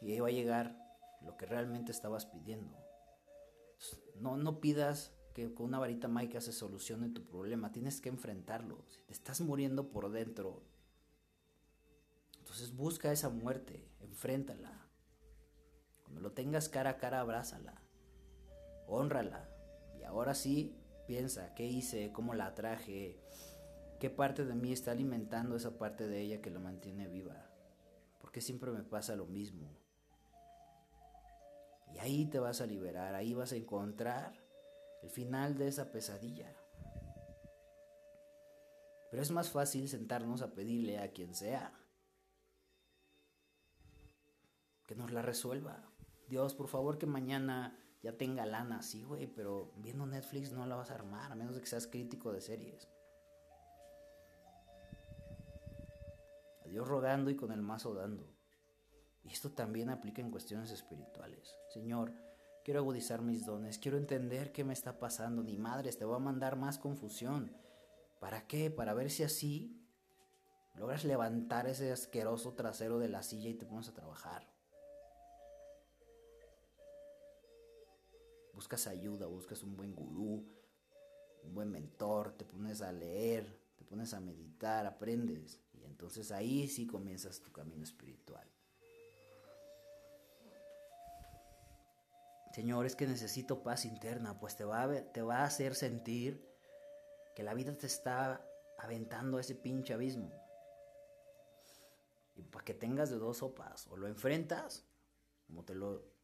Y 0.00 0.12
ahí 0.12 0.20
va 0.20 0.28
a 0.28 0.30
llegar 0.30 0.74
lo 1.20 1.36
que 1.36 1.44
realmente 1.44 1.92
estabas 1.92 2.24
pidiendo. 2.24 2.78
No, 4.14 4.38
no 4.38 4.58
pidas 4.58 5.12
que 5.34 5.52
con 5.52 5.66
una 5.66 5.78
varita 5.78 6.08
mágica 6.08 6.40
se 6.40 6.52
solucione 6.52 7.10
tu 7.10 7.26
problema. 7.26 7.72
Tienes 7.72 8.00
que 8.00 8.08
enfrentarlo. 8.08 8.86
Si 8.88 9.02
te 9.02 9.12
estás 9.12 9.42
muriendo 9.42 9.90
por 9.90 10.10
dentro, 10.10 10.62
entonces 12.38 12.74
busca 12.74 13.12
esa 13.12 13.28
muerte, 13.28 13.86
enfréntala. 14.00 14.88
Cuando 16.04 16.22
lo 16.22 16.32
tengas 16.32 16.70
cara 16.70 16.88
a 16.88 16.96
cara, 16.96 17.20
abrázala, 17.20 17.82
honrala. 18.86 19.46
Y 19.98 20.04
ahora 20.04 20.34
sí, 20.34 20.79
piensa, 21.10 21.52
¿qué 21.56 21.66
hice? 21.66 22.12
¿Cómo 22.12 22.34
la 22.34 22.54
traje? 22.54 23.18
¿Qué 23.98 24.10
parte 24.10 24.44
de 24.44 24.54
mí 24.54 24.72
está 24.72 24.92
alimentando 24.92 25.56
esa 25.56 25.76
parte 25.76 26.06
de 26.06 26.20
ella 26.20 26.40
que 26.40 26.50
la 26.50 26.60
mantiene 26.60 27.08
viva? 27.08 27.50
Porque 28.20 28.40
siempre 28.40 28.70
me 28.70 28.84
pasa 28.84 29.16
lo 29.16 29.26
mismo. 29.26 29.76
Y 31.92 31.98
ahí 31.98 32.26
te 32.26 32.38
vas 32.38 32.60
a 32.60 32.66
liberar, 32.66 33.16
ahí 33.16 33.34
vas 33.34 33.50
a 33.50 33.56
encontrar 33.56 34.40
el 35.02 35.10
final 35.10 35.58
de 35.58 35.66
esa 35.66 35.90
pesadilla. 35.90 36.54
Pero 39.10 39.20
es 39.20 39.32
más 39.32 39.50
fácil 39.50 39.88
sentarnos 39.88 40.42
a 40.42 40.54
pedirle 40.54 41.00
a 41.00 41.10
quien 41.10 41.34
sea 41.34 41.76
que 44.86 44.94
nos 44.94 45.10
la 45.10 45.22
resuelva. 45.22 45.90
Dios, 46.28 46.54
por 46.54 46.68
favor, 46.68 46.98
que 46.98 47.06
mañana 47.06 47.76
ya 48.02 48.16
tenga 48.16 48.46
lana, 48.46 48.82
sí, 48.82 49.02
güey, 49.02 49.26
pero 49.26 49.72
viendo 49.76 50.06
Netflix 50.06 50.52
no 50.52 50.66
la 50.66 50.76
vas 50.76 50.90
a 50.90 50.94
armar, 50.94 51.32
a 51.32 51.34
menos 51.34 51.54
de 51.54 51.60
que 51.60 51.66
seas 51.66 51.86
crítico 51.86 52.32
de 52.32 52.40
series. 52.40 52.88
A 56.64 56.68
Dios 56.68 56.88
rogando 56.88 57.30
y 57.30 57.36
con 57.36 57.52
el 57.52 57.60
mazo 57.60 57.94
dando. 57.94 58.26
Y 59.22 59.32
esto 59.32 59.50
también 59.50 59.90
aplica 59.90 60.22
en 60.22 60.30
cuestiones 60.30 60.70
espirituales. 60.70 61.56
Señor, 61.68 62.14
quiero 62.64 62.80
agudizar 62.80 63.20
mis 63.20 63.44
dones, 63.44 63.78
quiero 63.78 63.98
entender 63.98 64.52
qué 64.52 64.64
me 64.64 64.72
está 64.72 64.98
pasando. 64.98 65.42
Ni 65.42 65.58
madres, 65.58 65.98
te 65.98 66.06
voy 66.06 66.16
a 66.16 66.20
mandar 66.20 66.56
más 66.56 66.78
confusión. 66.78 67.54
¿Para 68.18 68.46
qué? 68.46 68.70
Para 68.70 68.94
ver 68.94 69.10
si 69.10 69.24
así 69.24 69.76
logras 70.74 71.04
levantar 71.04 71.66
ese 71.66 71.92
asqueroso 71.92 72.54
trasero 72.54 72.98
de 72.98 73.08
la 73.08 73.22
silla 73.22 73.50
y 73.50 73.54
te 73.54 73.66
pones 73.66 73.88
a 73.88 73.94
trabajar. 73.94 74.59
Buscas 78.60 78.86
ayuda, 78.88 79.24
buscas 79.24 79.62
un 79.62 79.74
buen 79.74 79.94
gurú, 79.94 80.46
un 81.44 81.54
buen 81.54 81.70
mentor, 81.70 82.32
te 82.32 82.44
pones 82.44 82.82
a 82.82 82.92
leer, 82.92 83.58
te 83.74 83.86
pones 83.86 84.12
a 84.12 84.20
meditar, 84.20 84.84
aprendes. 84.84 85.58
Y 85.72 85.82
entonces 85.84 86.30
ahí 86.30 86.68
sí 86.68 86.86
comienzas 86.86 87.40
tu 87.40 87.50
camino 87.50 87.82
espiritual. 87.82 88.46
Señor, 92.52 92.84
es 92.84 92.96
que 92.96 93.06
necesito 93.06 93.62
paz 93.62 93.86
interna, 93.86 94.38
pues 94.38 94.56
te 94.56 94.66
va, 94.66 94.82
a, 94.82 95.02
te 95.10 95.22
va 95.22 95.38
a 95.38 95.44
hacer 95.44 95.74
sentir 95.74 96.46
que 97.34 97.42
la 97.42 97.54
vida 97.54 97.72
te 97.72 97.86
está 97.86 98.46
aventando 98.76 99.38
a 99.38 99.40
ese 99.40 99.54
pinche 99.54 99.94
abismo. 99.94 100.30
Y 102.36 102.42
para 102.42 102.66
que 102.66 102.74
tengas 102.74 103.08
de 103.08 103.16
dos 103.16 103.38
sopas, 103.38 103.86
o 103.86 103.96
lo 103.96 104.06
enfrentas, 104.06 104.84
como 105.46 105.64
te 105.64 105.74
lo 105.74 106.19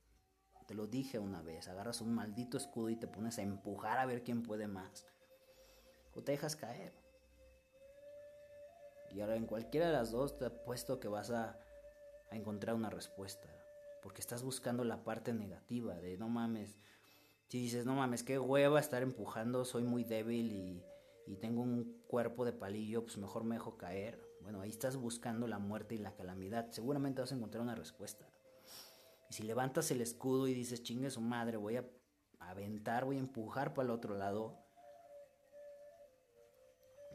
te 0.67 0.75
lo 0.75 0.87
dije 0.87 1.19
una 1.19 1.43
vez, 1.43 1.69
agarras 1.69 2.01
un 2.01 2.15
maldito 2.15 2.57
escudo 2.57 2.91
y 2.91 2.97
te 2.97 3.07
pones 3.07 3.39
a 3.39 3.43
empujar 3.43 3.99
a 3.99 4.07
ver 4.07 4.23
quién 4.23 4.43
puede 4.43 4.67
más. 4.67 5.07
O 6.15 6.23
te 6.23 6.33
dejas 6.33 6.57
caer. 6.57 6.93
Y 9.11 9.21
ahora 9.21 9.37
en 9.37 9.47
cualquiera 9.47 9.87
de 9.87 9.93
las 9.93 10.11
dos 10.11 10.37
te 10.37 10.47
apuesto 10.47 10.99
que 10.99 11.09
vas 11.09 11.31
a, 11.31 11.59
encontrar 12.33 12.75
una 12.75 12.91
respuesta. 12.91 13.49
Porque 14.03 14.21
estás 14.21 14.43
buscando 14.43 14.85
la 14.85 15.05
parte 15.05 15.33
negativa 15.33 15.95
de 15.95 16.19
no 16.19 16.29
mames. 16.29 16.77
Si 17.49 17.61
dices, 17.61 17.87
no 17.87 17.95
mames, 17.95 18.25
qué 18.25 18.39
hueva 18.39 18.81
estar 18.81 19.03
empujando, 19.03 19.65
soy 19.65 19.85
muy 19.85 20.03
débil 20.03 20.53
y, 20.53 20.85
y 21.27 21.37
tengo 21.37 21.63
un 21.63 22.03
cuerpo 22.09 22.45
de 22.45 22.53
palillo, 22.53 23.05
pues 23.05 23.17
mejor 23.19 23.45
me 23.45 23.55
dejo 23.55 23.77
caer. 23.77 24.21
Bueno, 24.43 24.61
ahí 24.61 24.71
estás 24.71 24.97
buscando 24.97 25.47
la 25.47 25.59
muerte 25.59 25.95
y 25.95 25.99
la 25.99 26.15
calamidad. 26.15 26.71
Seguramente 26.73 27.21
vas 27.21 27.31
a 27.31 27.37
encontrar 27.37 27.63
una 27.63 27.77
respuesta. 27.77 28.27
Y 29.29 29.35
si 29.35 29.43
levantas 29.43 29.91
el 29.91 30.01
escudo 30.01 30.49
y 30.49 30.55
dices, 30.55 30.83
chingue 30.83 31.11
su 31.11 31.21
madre, 31.21 31.57
voy 31.57 31.77
a 31.77 31.89
aventar, 32.39 33.05
voy 33.05 33.17
a 33.17 33.21
empujar 33.21 33.75
para 33.75 33.87
el 33.87 33.91
otro 33.91 34.17
lado, 34.17 34.67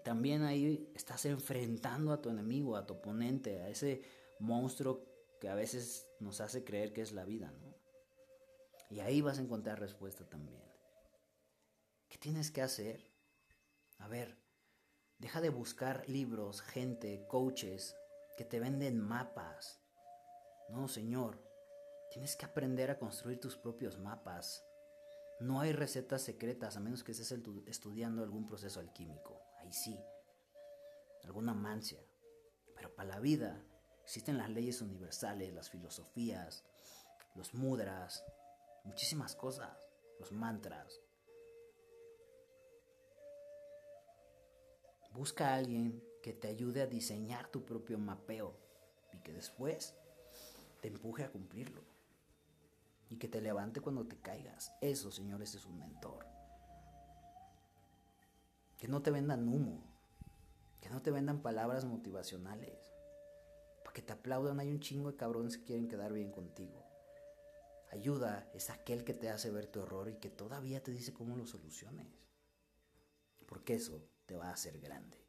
también 0.03 0.43
ahí 0.43 0.91
estás 0.95 1.25
enfrentando 1.25 2.11
a 2.11 2.21
tu 2.21 2.29
enemigo, 2.29 2.75
a 2.75 2.85
tu 2.85 2.95
oponente, 2.95 3.61
a 3.61 3.69
ese 3.69 4.01
monstruo 4.39 5.05
que 5.39 5.49
a 5.49 5.55
veces 5.55 6.07
nos 6.19 6.41
hace 6.41 6.63
creer 6.63 6.93
que 6.93 7.01
es 7.01 7.11
la 7.11 7.25
vida, 7.25 7.51
¿no? 7.51 7.75
Y 8.89 8.99
ahí 8.99 9.21
vas 9.21 9.37
a 9.37 9.41
encontrar 9.41 9.79
respuesta 9.79 10.27
también. 10.27 10.61
¿Qué 12.09 12.17
tienes 12.17 12.51
que 12.51 12.61
hacer? 12.61 13.09
A 13.99 14.07
ver, 14.07 14.37
deja 15.17 15.39
de 15.39 15.49
buscar 15.49 16.07
libros, 16.09 16.61
gente, 16.61 17.25
coaches 17.27 17.95
que 18.37 18.43
te 18.43 18.59
venden 18.59 18.99
mapas. 18.99 19.79
No, 20.69 20.87
Señor, 20.87 21.41
tienes 22.11 22.35
que 22.35 22.45
aprender 22.45 22.91
a 22.91 22.99
construir 22.99 23.39
tus 23.39 23.55
propios 23.55 23.97
mapas. 23.97 24.63
No 25.39 25.61
hay 25.61 25.71
recetas 25.71 26.21
secretas 26.21 26.75
a 26.75 26.81
menos 26.81 27.03
que 27.03 27.13
estés 27.13 27.31
estudiando 27.65 28.21
algún 28.21 28.45
proceso 28.45 28.79
alquímico. 28.79 29.41
Ahí 29.59 29.71
sí. 29.71 29.97
Alguna 31.23 31.53
mancia. 31.53 31.99
Pero 32.75 32.93
para 32.93 33.09
la 33.09 33.19
vida 33.19 33.63
existen 34.03 34.37
las 34.37 34.49
leyes 34.49 34.81
universales, 34.81 35.53
las 35.53 35.69
filosofías, 35.69 36.63
los 37.35 37.53
mudras, 37.53 38.25
muchísimas 38.83 39.35
cosas, 39.35 39.89
los 40.19 40.31
mantras. 40.31 40.99
Busca 45.13 45.49
a 45.49 45.55
alguien 45.55 46.03
que 46.21 46.33
te 46.33 46.49
ayude 46.49 46.81
a 46.81 46.87
diseñar 46.87 47.47
tu 47.47 47.65
propio 47.65 47.97
mapeo 47.97 48.55
y 49.13 49.19
que 49.19 49.33
después 49.33 49.95
te 50.81 50.89
empuje 50.89 51.23
a 51.23 51.31
cumplirlo. 51.31 51.90
Y 53.11 53.17
que 53.17 53.27
te 53.27 53.41
levante 53.41 53.81
cuando 53.81 54.07
te 54.07 54.17
caigas. 54.17 54.71
Eso, 54.81 55.11
señores, 55.11 55.53
es 55.53 55.65
un 55.65 55.77
mentor. 55.77 56.25
Que 58.77 58.87
no 58.87 59.03
te 59.03 59.11
vendan 59.11 59.47
humo. 59.47 59.83
Que 60.79 60.89
no 60.89 61.03
te 61.03 61.11
vendan 61.11 61.43
palabras 61.43 61.85
motivacionales. 61.85 62.91
Para 63.83 63.93
que 63.93 64.01
te 64.01 64.13
aplaudan 64.13 64.59
hay 64.59 64.71
un 64.71 64.79
chingo 64.79 65.11
de 65.11 65.17
cabrones 65.17 65.57
que 65.57 65.65
quieren 65.65 65.87
quedar 65.87 66.13
bien 66.13 66.31
contigo. 66.31 66.83
Ayuda 67.91 68.49
es 68.53 68.69
aquel 68.69 69.03
que 69.03 69.13
te 69.13 69.29
hace 69.29 69.51
ver 69.51 69.67
tu 69.67 69.81
error 69.81 70.07
y 70.07 70.15
que 70.15 70.29
todavía 70.29 70.81
te 70.81 70.91
dice 70.91 71.13
cómo 71.13 71.35
lo 71.35 71.45
soluciones. 71.45 72.07
Porque 73.45 73.73
eso 73.73 74.01
te 74.25 74.37
va 74.37 74.47
a 74.47 74.53
hacer 74.53 74.79
grande. 74.79 75.21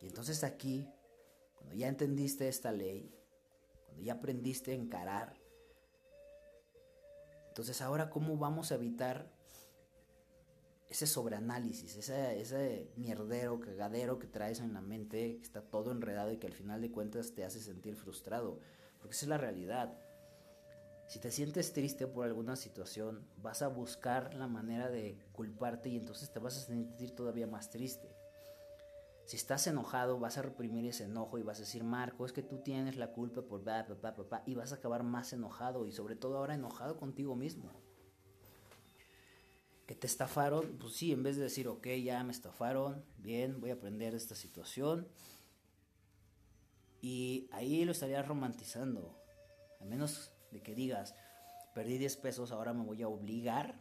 Y 0.00 0.06
entonces 0.06 0.42
aquí, 0.42 0.88
cuando 1.54 1.76
ya 1.76 1.86
entendiste 1.86 2.48
esta 2.48 2.72
ley, 2.72 3.14
cuando 3.98 4.06
ya 4.06 4.14
aprendiste 4.14 4.70
a 4.70 4.74
encarar, 4.74 5.34
entonces 7.48 7.80
ahora 7.80 8.10
cómo 8.10 8.36
vamos 8.36 8.70
a 8.70 8.76
evitar 8.76 9.28
ese 10.88 11.06
sobreanálisis, 11.06 11.96
ese, 11.96 12.40
ese 12.40 12.92
mierdero, 12.96 13.58
cagadero 13.58 14.18
que 14.18 14.28
traes 14.28 14.60
en 14.60 14.72
la 14.72 14.80
mente, 14.80 15.36
que 15.36 15.42
está 15.42 15.62
todo 15.62 15.90
enredado 15.90 16.30
y 16.32 16.38
que 16.38 16.46
al 16.46 16.52
final 16.52 16.80
de 16.80 16.92
cuentas 16.92 17.34
te 17.34 17.44
hace 17.44 17.60
sentir 17.60 17.96
frustrado. 17.96 18.60
Porque 19.00 19.14
esa 19.14 19.26
es 19.26 19.30
la 19.30 19.38
realidad. 19.38 19.98
Si 21.08 21.18
te 21.18 21.30
sientes 21.30 21.72
triste 21.72 22.06
por 22.06 22.24
alguna 22.24 22.54
situación, 22.54 23.26
vas 23.42 23.62
a 23.62 23.68
buscar 23.68 24.34
la 24.34 24.46
manera 24.46 24.88
de 24.90 25.18
culparte 25.32 25.88
y 25.88 25.96
entonces 25.96 26.30
te 26.30 26.38
vas 26.38 26.56
a 26.56 26.60
sentir 26.60 27.14
todavía 27.14 27.46
más 27.46 27.68
triste. 27.68 28.14
Si 29.28 29.36
estás 29.36 29.66
enojado, 29.66 30.18
vas 30.18 30.38
a 30.38 30.42
reprimir 30.42 30.86
ese 30.86 31.04
enojo 31.04 31.36
y 31.36 31.42
vas 31.42 31.58
a 31.58 31.60
decir, 31.60 31.84
Marco, 31.84 32.24
es 32.24 32.32
que 32.32 32.42
tú 32.42 32.62
tienes 32.62 32.96
la 32.96 33.12
culpa 33.12 33.42
por 33.42 33.62
bla, 33.62 33.82
bla, 33.82 33.94
bla, 33.94 34.12
bla, 34.12 34.42
y 34.46 34.54
vas 34.54 34.72
a 34.72 34.76
acabar 34.76 35.02
más 35.02 35.34
enojado 35.34 35.86
y 35.86 35.92
sobre 35.92 36.16
todo 36.16 36.38
ahora 36.38 36.54
enojado 36.54 36.96
contigo 36.96 37.36
mismo. 37.36 37.70
Que 39.86 39.94
te 39.94 40.06
estafaron, 40.06 40.78
pues 40.78 40.94
sí, 40.94 41.12
en 41.12 41.22
vez 41.22 41.36
de 41.36 41.42
decir, 41.42 41.68
ok, 41.68 41.88
ya 42.02 42.24
me 42.24 42.32
estafaron, 42.32 43.04
bien, 43.18 43.60
voy 43.60 43.68
a 43.68 43.74
aprender 43.74 44.12
de 44.12 44.16
esta 44.16 44.34
situación. 44.34 45.06
Y 47.02 47.50
ahí 47.52 47.84
lo 47.84 47.92
estarías 47.92 48.26
romantizando. 48.26 49.14
Al 49.78 49.88
menos 49.88 50.32
de 50.52 50.62
que 50.62 50.74
digas, 50.74 51.14
perdí 51.74 51.98
10 51.98 52.16
pesos, 52.16 52.50
ahora 52.50 52.72
me 52.72 52.82
voy 52.82 53.02
a 53.02 53.08
obligar 53.08 53.78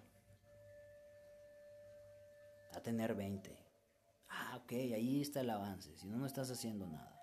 a 2.73 2.81
tener 2.81 3.15
20. 3.15 3.66
Ok, 4.67 4.73
ahí 4.73 5.21
está 5.21 5.39
el 5.39 5.49
avance, 5.49 5.95
si 5.95 6.05
no, 6.07 6.17
no 6.17 6.25
estás 6.25 6.51
haciendo 6.51 6.85
nada. 6.87 7.17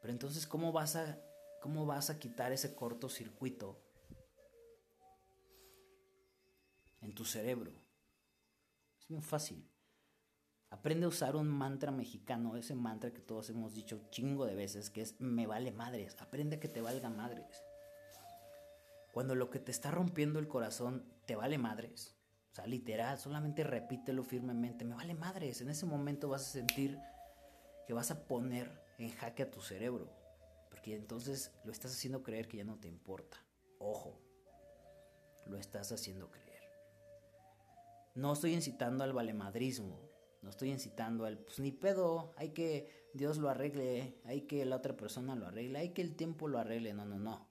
Pero 0.00 0.12
entonces, 0.12 0.46
¿cómo 0.46 0.72
vas 0.72 0.96
a, 0.96 1.20
cómo 1.60 1.84
vas 1.84 2.08
a 2.08 2.18
quitar 2.18 2.50
ese 2.52 2.74
cortocircuito 2.74 3.78
en 7.02 7.14
tu 7.14 7.26
cerebro? 7.26 7.70
Es 8.98 9.08
bien 9.08 9.22
fácil. 9.22 9.68
Aprende 10.70 11.04
a 11.04 11.08
usar 11.08 11.36
un 11.36 11.48
mantra 11.48 11.90
mexicano, 11.90 12.56
ese 12.56 12.74
mantra 12.74 13.12
que 13.12 13.20
todos 13.20 13.50
hemos 13.50 13.74
dicho 13.74 14.08
chingo 14.08 14.46
de 14.46 14.54
veces, 14.54 14.88
que 14.88 15.02
es 15.02 15.20
me 15.20 15.46
vale 15.46 15.70
madres. 15.70 16.16
Aprende 16.18 16.56
a 16.56 16.60
que 16.60 16.68
te 16.68 16.80
valga 16.80 17.10
madres. 17.10 17.62
Cuando 19.12 19.34
lo 19.34 19.50
que 19.50 19.58
te 19.58 19.70
está 19.70 19.90
rompiendo 19.90 20.38
el 20.38 20.48
corazón 20.48 21.04
te 21.26 21.36
vale 21.36 21.58
madres, 21.58 22.17
sea, 22.58 22.66
literal, 22.66 23.18
solamente 23.18 23.64
repítelo 23.64 24.24
firmemente, 24.24 24.84
me 24.84 24.94
vale 24.94 25.14
madres. 25.14 25.60
En 25.60 25.70
ese 25.70 25.86
momento 25.86 26.28
vas 26.28 26.42
a 26.42 26.52
sentir 26.52 26.98
que 27.86 27.92
vas 27.92 28.10
a 28.10 28.26
poner 28.26 28.70
en 28.98 29.10
jaque 29.10 29.44
a 29.44 29.50
tu 29.50 29.60
cerebro, 29.60 30.12
porque 30.68 30.94
entonces 30.94 31.52
lo 31.64 31.72
estás 31.72 31.92
haciendo 31.92 32.22
creer 32.22 32.48
que 32.48 32.58
ya 32.58 32.64
no 32.64 32.78
te 32.78 32.88
importa. 32.88 33.38
Ojo, 33.78 34.20
lo 35.46 35.56
estás 35.56 35.92
haciendo 35.92 36.30
creer. 36.30 36.62
No 38.14 38.32
estoy 38.32 38.54
incitando 38.54 39.04
al 39.04 39.12
valemadrismo, 39.12 40.10
no 40.42 40.50
estoy 40.50 40.70
incitando 40.70 41.24
al, 41.24 41.38
pues 41.38 41.60
ni 41.60 41.72
pedo, 41.72 42.34
hay 42.36 42.50
que 42.50 43.08
Dios 43.14 43.38
lo 43.38 43.48
arregle, 43.48 44.20
hay 44.24 44.42
que 44.42 44.64
la 44.64 44.76
otra 44.76 44.96
persona 44.96 45.36
lo 45.36 45.46
arregle, 45.46 45.78
hay 45.78 45.90
que 45.90 46.02
el 46.02 46.16
tiempo 46.16 46.48
lo 46.48 46.58
arregle. 46.58 46.92
No, 46.94 47.04
no, 47.04 47.18
no. 47.18 47.48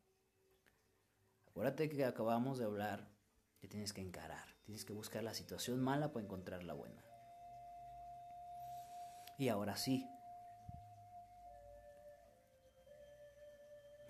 Acuérdate 1.48 1.90
que 1.90 2.06
acabamos 2.06 2.60
de 2.60 2.66
hablar 2.66 3.10
que 3.60 3.68
tienes 3.68 3.94
que 3.94 4.02
encarar, 4.02 4.57
tienes 4.68 4.84
que 4.84 4.92
buscar 4.92 5.24
la 5.24 5.34
situación 5.34 5.82
mala 5.82 6.12
para 6.12 6.26
encontrar 6.26 6.64
la 6.66 6.74
buena. 6.74 7.02
Y 9.38 9.48
ahora 9.48 9.78
sí, 9.78 10.06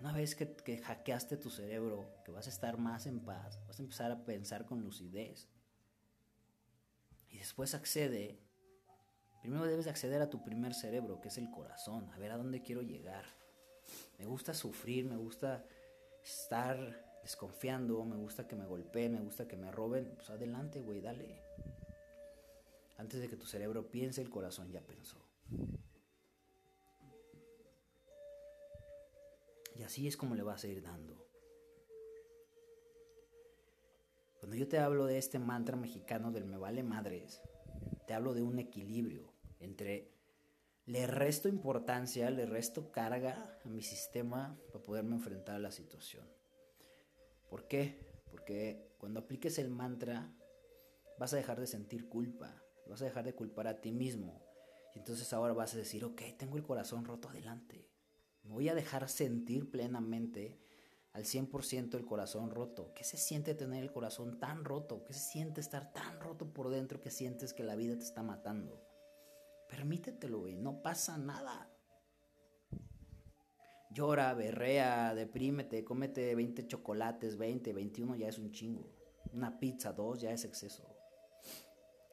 una 0.00 0.12
vez 0.12 0.34
que, 0.34 0.78
hackeaste 0.78 1.36
tu 1.36 1.48
cerebro, 1.48 2.12
que 2.24 2.32
vas 2.32 2.48
a 2.48 2.50
estar 2.50 2.76
más 2.76 3.06
en 3.06 3.24
paz, 3.24 3.64
vas 3.68 3.78
a 3.78 3.82
empezar 3.82 4.10
a 4.10 4.24
pensar 4.24 4.66
con 4.66 4.82
lucidez. 4.82 5.48
Y 7.28 7.38
después 7.38 7.76
accede 7.76 8.42
Primero 9.40 9.66
debes 9.66 9.86
acceder 9.86 10.20
a 10.20 10.30
tu 10.30 10.42
primer 10.42 10.74
cerebro, 10.74 11.20
que 11.20 11.28
es 11.28 11.38
el 11.38 11.48
corazón, 11.48 12.10
a 12.10 12.18
ver 12.18 12.32
a 12.32 12.36
dónde 12.36 12.60
quiero 12.60 12.82
llegar. 12.82 13.24
Me 14.18 14.26
gusta 14.26 14.52
sufrir, 14.52 15.04
me 15.04 15.16
gusta 15.16 15.64
estar 16.24 17.07
desconfiando, 17.28 18.02
me 18.06 18.16
gusta 18.16 18.48
que 18.48 18.56
me 18.56 18.64
golpeen, 18.64 19.12
me 19.12 19.20
gusta 19.20 19.46
que 19.46 19.54
me 19.54 19.70
roben. 19.70 20.14
Pues 20.16 20.30
adelante, 20.30 20.80
güey, 20.80 21.02
dale. 21.02 21.42
Antes 22.96 23.20
de 23.20 23.28
que 23.28 23.36
tu 23.36 23.44
cerebro 23.44 23.90
piense, 23.90 24.22
el 24.22 24.30
corazón 24.30 24.72
ya 24.72 24.80
pensó. 24.80 25.18
Y 29.76 29.82
así 29.82 30.08
es 30.08 30.16
como 30.16 30.36
le 30.36 30.42
vas 30.42 30.64
a 30.64 30.68
ir 30.68 30.80
dando. 30.82 31.28
Cuando 34.40 34.56
yo 34.56 34.66
te 34.66 34.78
hablo 34.78 35.04
de 35.04 35.18
este 35.18 35.38
mantra 35.38 35.76
mexicano 35.76 36.32
del 36.32 36.46
me 36.46 36.56
vale 36.56 36.82
madres, 36.82 37.42
te 38.06 38.14
hablo 38.14 38.32
de 38.32 38.42
un 38.42 38.58
equilibrio 38.58 39.34
entre 39.60 40.14
le 40.86 41.06
resto 41.06 41.50
importancia, 41.50 42.30
le 42.30 42.46
resto 42.46 42.90
carga 42.90 43.60
a 43.62 43.68
mi 43.68 43.82
sistema 43.82 44.58
para 44.72 44.82
poderme 44.82 45.16
enfrentar 45.16 45.56
a 45.56 45.58
la 45.58 45.70
situación. 45.70 46.37
¿Por 47.48 47.66
qué? 47.66 47.98
Porque 48.30 48.94
cuando 48.98 49.20
apliques 49.20 49.58
el 49.58 49.70
mantra 49.70 50.32
vas 51.18 51.32
a 51.32 51.36
dejar 51.36 51.58
de 51.58 51.66
sentir 51.66 52.08
culpa, 52.08 52.62
vas 52.86 53.02
a 53.02 53.06
dejar 53.06 53.24
de 53.24 53.34
culpar 53.34 53.66
a 53.66 53.80
ti 53.80 53.92
mismo. 53.92 54.42
Y 54.94 54.98
entonces 54.98 55.32
ahora 55.32 55.52
vas 55.52 55.74
a 55.74 55.78
decir, 55.78 56.04
ok, 56.04 56.22
tengo 56.38 56.56
el 56.56 56.62
corazón 56.62 57.04
roto 57.04 57.28
adelante. 57.28 57.88
Me 58.42 58.52
voy 58.52 58.68
a 58.68 58.74
dejar 58.74 59.08
sentir 59.08 59.70
plenamente 59.70 60.58
al 61.12 61.24
100% 61.24 61.96
el 61.96 62.06
corazón 62.06 62.50
roto. 62.50 62.92
¿Qué 62.94 63.04
se 63.04 63.16
siente 63.16 63.54
tener 63.54 63.82
el 63.82 63.92
corazón 63.92 64.38
tan 64.38 64.64
roto? 64.64 65.04
¿Qué 65.04 65.12
se 65.12 65.20
siente 65.20 65.60
estar 65.60 65.92
tan 65.92 66.20
roto 66.20 66.52
por 66.52 66.70
dentro 66.70 67.00
que 67.00 67.10
sientes 67.10 67.52
que 67.52 67.64
la 67.64 67.76
vida 67.76 67.96
te 67.96 68.04
está 68.04 68.22
matando? 68.22 68.84
Permítetelo, 69.68 70.40
güey, 70.40 70.54
no 70.54 70.82
pasa 70.82 71.18
nada. 71.18 71.70
Llora, 73.98 74.32
berrea, 74.32 75.12
deprímete, 75.12 75.82
cómete 75.82 76.32
20 76.36 76.68
chocolates, 76.68 77.36
20, 77.36 77.72
21 77.72 78.14
ya 78.14 78.28
es 78.28 78.38
un 78.38 78.52
chingo. 78.52 78.88
Una 79.32 79.58
pizza, 79.58 79.92
dos 79.92 80.20
ya 80.20 80.30
es 80.30 80.44
exceso. 80.44 80.86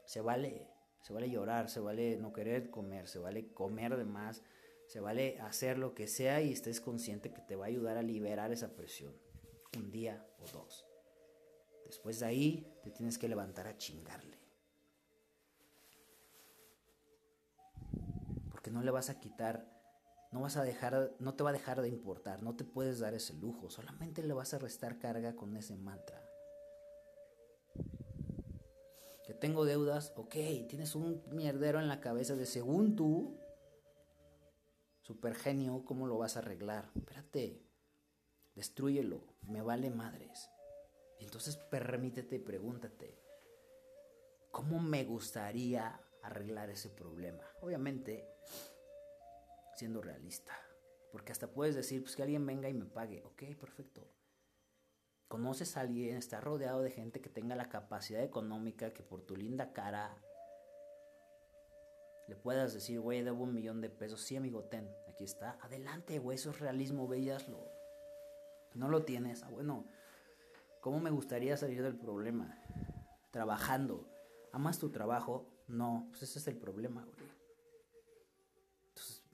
Se 0.04 0.20
vale, 0.20 0.68
se 1.02 1.14
vale 1.14 1.30
llorar, 1.30 1.70
se 1.70 1.80
vale 1.80 2.18
no 2.18 2.34
querer 2.34 2.72
comer, 2.72 3.08
se 3.08 3.20
vale 3.20 3.54
comer 3.54 3.98
de 3.98 4.06
más, 4.06 4.42
se 4.88 5.00
vale 5.00 5.38
hacer 5.42 5.78
lo 5.78 5.94
que 5.94 6.08
sea 6.08 6.42
y 6.42 6.54
estés 6.54 6.82
consciente 6.82 7.32
que 7.32 7.42
te 7.44 7.56
va 7.56 7.66
a 7.66 7.68
ayudar 7.68 7.98
a 7.98 8.02
liberar 8.02 8.52
esa 8.52 8.76
presión. 8.76 9.14
Un 9.78 9.92
día 9.92 10.26
o 10.40 10.48
dos. 10.52 10.88
Después 11.86 12.20
de 12.20 12.26
ahí 12.26 12.80
te 12.84 12.90
tienes 12.90 13.20
que 13.20 13.30
levantar 13.30 13.68
a 13.68 13.78
chingarle. 13.78 14.40
Porque 18.50 18.72
no 18.72 18.82
le 18.82 18.90
vas 18.90 19.12
a 19.12 19.20
quitar, 19.20 19.75
no 20.36 20.42
vas 20.42 20.58
a 20.58 20.66
dejar, 20.66 21.14
no 21.20 21.34
te 21.34 21.44
va 21.46 21.52
a 21.52 21.54
dejar 21.54 21.82
de 21.82 21.88
importar, 21.88 22.44
no 22.44 22.58
te 22.58 22.66
puedes 22.66 23.00
dar 23.00 23.14
ese 23.14 23.34
lujo, 23.36 23.70
solamente 23.70 24.22
le 24.22 24.34
vas 24.34 24.54
a 24.54 24.58
restar 24.58 25.00
carga 25.00 25.34
con 25.34 25.56
ese 25.56 25.78
mantra. 25.78 26.22
Que 29.26 29.34
tengo 29.34 29.64
deudas, 29.64 30.12
ok, 30.18 30.34
tienes 30.68 30.94
un 30.94 31.24
mierdero 31.32 31.80
en 31.80 31.88
la 31.88 32.02
cabeza 32.02 32.36
de 32.36 32.46
según 32.46 32.98
tú, 32.98 33.40
super 35.04 35.36
genio, 35.36 35.86
¿cómo 35.86 36.06
lo 36.06 36.18
vas 36.18 36.36
a 36.36 36.40
arreglar? 36.40 36.92
Espérate, 36.94 37.66
destruyelo, 38.56 39.24
me 39.44 39.62
vale 39.62 39.90
madres. 39.90 40.50
Entonces 41.22 41.56
permítete 41.56 42.36
y 42.36 42.40
pregúntate, 42.40 43.18
¿cómo 44.52 44.82
me 44.82 45.06
gustaría 45.06 45.98
arreglar 46.24 46.70
ese 46.72 46.90
problema? 46.90 47.46
Obviamente, 47.62 48.28
siendo 49.76 50.02
realista. 50.02 50.54
Porque 51.12 51.32
hasta 51.32 51.52
puedes 51.52 51.76
decir, 51.76 52.02
pues 52.04 52.16
que 52.16 52.24
alguien 52.24 52.46
venga 52.46 52.70
y 52.70 52.74
me 52.74 52.86
pague. 52.86 53.24
Ok, 53.24 53.44
perfecto. 53.60 54.12
Conoces 55.28 55.78
a 55.78 55.82
alguien, 55.82 56.18
estás 56.18 56.44
rodeado 56.44 56.82
de 56.82 56.92
gente 56.92 57.22
que 57.22 57.30
tenga 57.30 57.56
la 57.56 57.70
capacidad 57.70 58.22
económica 58.22 58.94
que 58.94 59.04
por 59.04 59.22
tu 59.22 59.36
linda 59.36 59.74
cara 59.74 60.22
le 62.28 62.36
puedas 62.36 62.74
decir, 62.74 63.00
güey, 63.00 63.24
debo 63.24 63.44
un 63.44 63.54
millón 63.54 63.82
de 63.82 63.90
pesos. 63.90 64.22
Sí, 64.22 64.36
amigo, 64.36 64.64
ten, 64.64 64.90
aquí 65.08 65.24
está. 65.24 65.58
Adelante, 65.62 66.18
güey, 66.20 66.36
eso 66.36 66.50
es 66.50 66.60
realismo, 66.60 67.08
veíaslo. 67.08 67.72
No 68.74 68.90
lo 68.90 69.04
tienes. 69.04 69.44
Ah, 69.44 69.50
bueno, 69.50 69.86
¿cómo 70.82 71.00
me 71.00 71.12
gustaría 71.12 71.56
salir 71.56 71.84
del 71.84 71.96
problema? 71.96 72.60
Trabajando. 73.32 74.10
¿Amas 74.52 74.80
tu 74.80 74.90
trabajo? 74.90 75.48
No, 75.68 76.08
pues 76.10 76.24
ese 76.24 76.40
es 76.40 76.48
el 76.48 76.58
problema, 76.58 77.04
güey. 77.04 77.25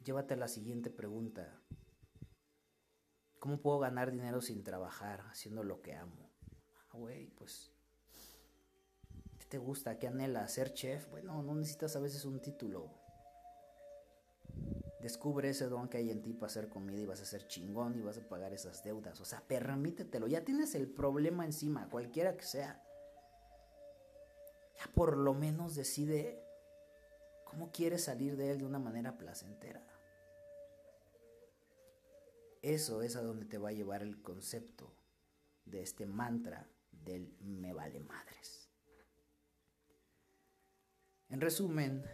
Llévate 0.04 0.34
a 0.34 0.38
la 0.38 0.48
siguiente 0.48 0.90
pregunta. 0.90 1.62
¿Cómo 3.40 3.62
puedo 3.62 3.80
ganar 3.80 4.12
dinero 4.12 4.42
sin 4.42 4.64
trabajar, 4.64 5.22
haciendo 5.30 5.64
lo 5.64 5.82
que 5.82 5.96
amo? 5.96 6.30
Ah, 6.78 6.98
güey, 6.98 7.28
pues 7.28 7.72
te 9.52 9.58
gusta? 9.58 10.00
¿Qué 10.00 10.08
anhela? 10.08 10.48
¿Ser 10.48 10.74
chef? 10.74 11.10
Bueno, 11.10 11.44
no 11.44 11.54
necesitas 11.54 11.98
a 11.98 12.00
veces 12.00 12.24
un 12.24 12.40
título. 12.40 12.90
Descubre 15.02 15.50
ese 15.50 15.66
don 15.66 15.90
que 15.90 15.98
hay 15.98 16.10
en 16.10 16.22
ti 16.22 16.32
para 16.32 16.46
hacer 16.46 16.70
comida 16.70 17.02
y 17.02 17.06
vas 17.06 17.20
a 17.20 17.26
ser 17.26 17.48
chingón 17.48 17.98
y 17.98 18.02
vas 18.02 18.18
a 18.18 18.30
pagar 18.30 18.54
esas 18.54 18.82
deudas. 18.82 19.20
O 19.20 19.26
sea, 19.26 19.42
permítetelo. 19.46 20.28
Ya 20.28 20.46
tienes 20.46 20.74
el 20.74 20.88
problema 20.88 21.44
encima, 21.44 21.90
cualquiera 21.90 22.38
que 22.38 22.46
sea. 22.46 22.82
Ya 24.78 24.90
por 24.94 25.18
lo 25.18 25.34
menos 25.34 25.76
decide 25.76 26.41
cómo 27.52 27.70
quieres 27.70 28.06
salir 28.06 28.38
de 28.38 28.50
él 28.50 28.60
de 28.60 28.66
una 28.66 28.80
manera 28.80 29.18
placentera. 29.18 29.86
Eso 32.62 33.02
es 33.02 33.18
a 33.18 33.22
donde 33.22 33.46
te 33.46 33.58
va 33.58 33.70
a 33.70 33.74
llevar 33.74 34.02
el 34.04 34.22
concepto 34.22 34.96
de 35.66 35.82
este 35.82 36.06
mantra 36.06 36.70
del 36.92 37.36
me 37.42 37.74
vale 37.74 38.00
madres. 38.00 38.70
En 41.28 41.42
resumen, 41.42 42.06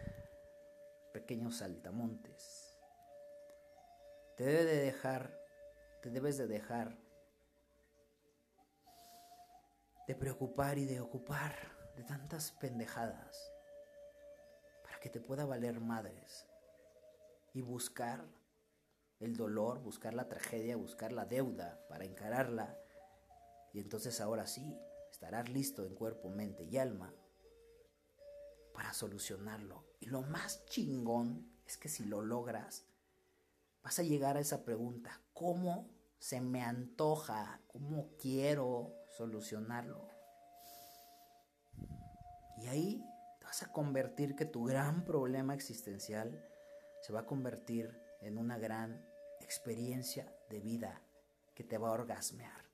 pequeños 1.12 1.58
saltamontes, 1.58 2.76
te 4.36 4.44
debe 4.44 4.64
de 4.64 4.76
dejar, 4.80 5.38
te 6.02 6.10
debes 6.10 6.36
de 6.36 6.48
dejar 6.48 6.98
de 10.08 10.16
preocupar 10.16 10.78
y 10.78 10.84
de 10.84 11.00
ocupar 11.00 11.54
de 11.94 12.02
tantas 12.02 12.50
pendejadas 12.52 13.47
que 15.08 15.20
te 15.20 15.26
pueda 15.26 15.46
valer 15.46 15.80
madres 15.80 16.46
y 17.54 17.62
buscar 17.62 18.26
el 19.20 19.38
dolor, 19.38 19.80
buscar 19.80 20.12
la 20.12 20.28
tragedia, 20.28 20.76
buscar 20.76 21.12
la 21.12 21.24
deuda 21.24 21.80
para 21.88 22.04
encararla 22.04 22.78
y 23.72 23.80
entonces 23.80 24.20
ahora 24.20 24.46
sí 24.46 24.78
estarás 25.10 25.48
listo 25.48 25.86
en 25.86 25.94
cuerpo, 25.94 26.28
mente 26.28 26.64
y 26.64 26.76
alma 26.76 27.14
para 28.74 28.92
solucionarlo. 28.92 29.86
Y 29.98 30.06
lo 30.06 30.20
más 30.20 30.66
chingón 30.66 31.50
es 31.66 31.78
que 31.78 31.88
si 31.88 32.04
lo 32.04 32.20
logras, 32.20 32.84
vas 33.82 33.98
a 33.98 34.02
llegar 34.02 34.36
a 34.36 34.40
esa 34.40 34.62
pregunta, 34.62 35.22
¿cómo 35.32 35.88
se 36.18 36.42
me 36.42 36.62
antoja? 36.62 37.62
¿Cómo 37.66 38.10
quiero 38.18 38.94
solucionarlo? 39.16 40.06
Y 42.58 42.66
ahí 42.66 43.02
vas 43.48 43.62
a 43.62 43.72
convertir 43.72 44.36
que 44.36 44.44
tu 44.44 44.64
gran 44.64 45.06
problema 45.06 45.54
existencial 45.54 46.46
se 47.00 47.14
va 47.14 47.20
a 47.20 47.26
convertir 47.26 47.98
en 48.20 48.36
una 48.36 48.58
gran 48.58 49.02
experiencia 49.40 50.30
de 50.50 50.60
vida 50.60 51.00
que 51.54 51.64
te 51.64 51.78
va 51.78 51.88
a 51.88 51.92
orgasmear. 51.92 52.66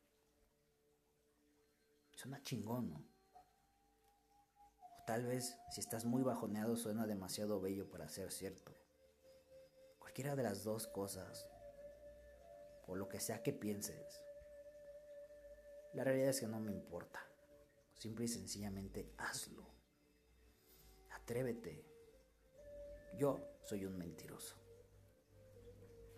Suena 2.16 2.42
chingón, 2.42 2.90
¿no? 2.90 3.04
Tal 5.06 5.24
vez 5.26 5.56
si 5.70 5.78
estás 5.78 6.04
muy 6.06 6.24
bajoneado 6.24 6.76
suena 6.76 7.06
demasiado 7.06 7.60
bello 7.60 7.88
para 7.88 8.08
ser 8.08 8.32
cierto. 8.32 8.74
Cualquiera 10.00 10.34
de 10.34 10.42
las 10.42 10.64
dos 10.64 10.88
cosas, 10.88 11.48
o 12.88 12.96
lo 12.96 13.08
que 13.08 13.20
sea 13.20 13.44
que 13.44 13.52
pienses, 13.52 14.24
la 15.92 16.02
realidad 16.02 16.30
es 16.30 16.40
que 16.40 16.48
no 16.48 16.58
me 16.58 16.72
importa. 16.72 17.24
Simple 17.92 18.24
y 18.24 18.28
sencillamente 18.28 19.14
hazlo. 19.18 19.73
Atrévete. 21.24 21.84
Yo 23.18 23.40
soy 23.64 23.84
un 23.84 23.98
mentiroso. 23.98 24.56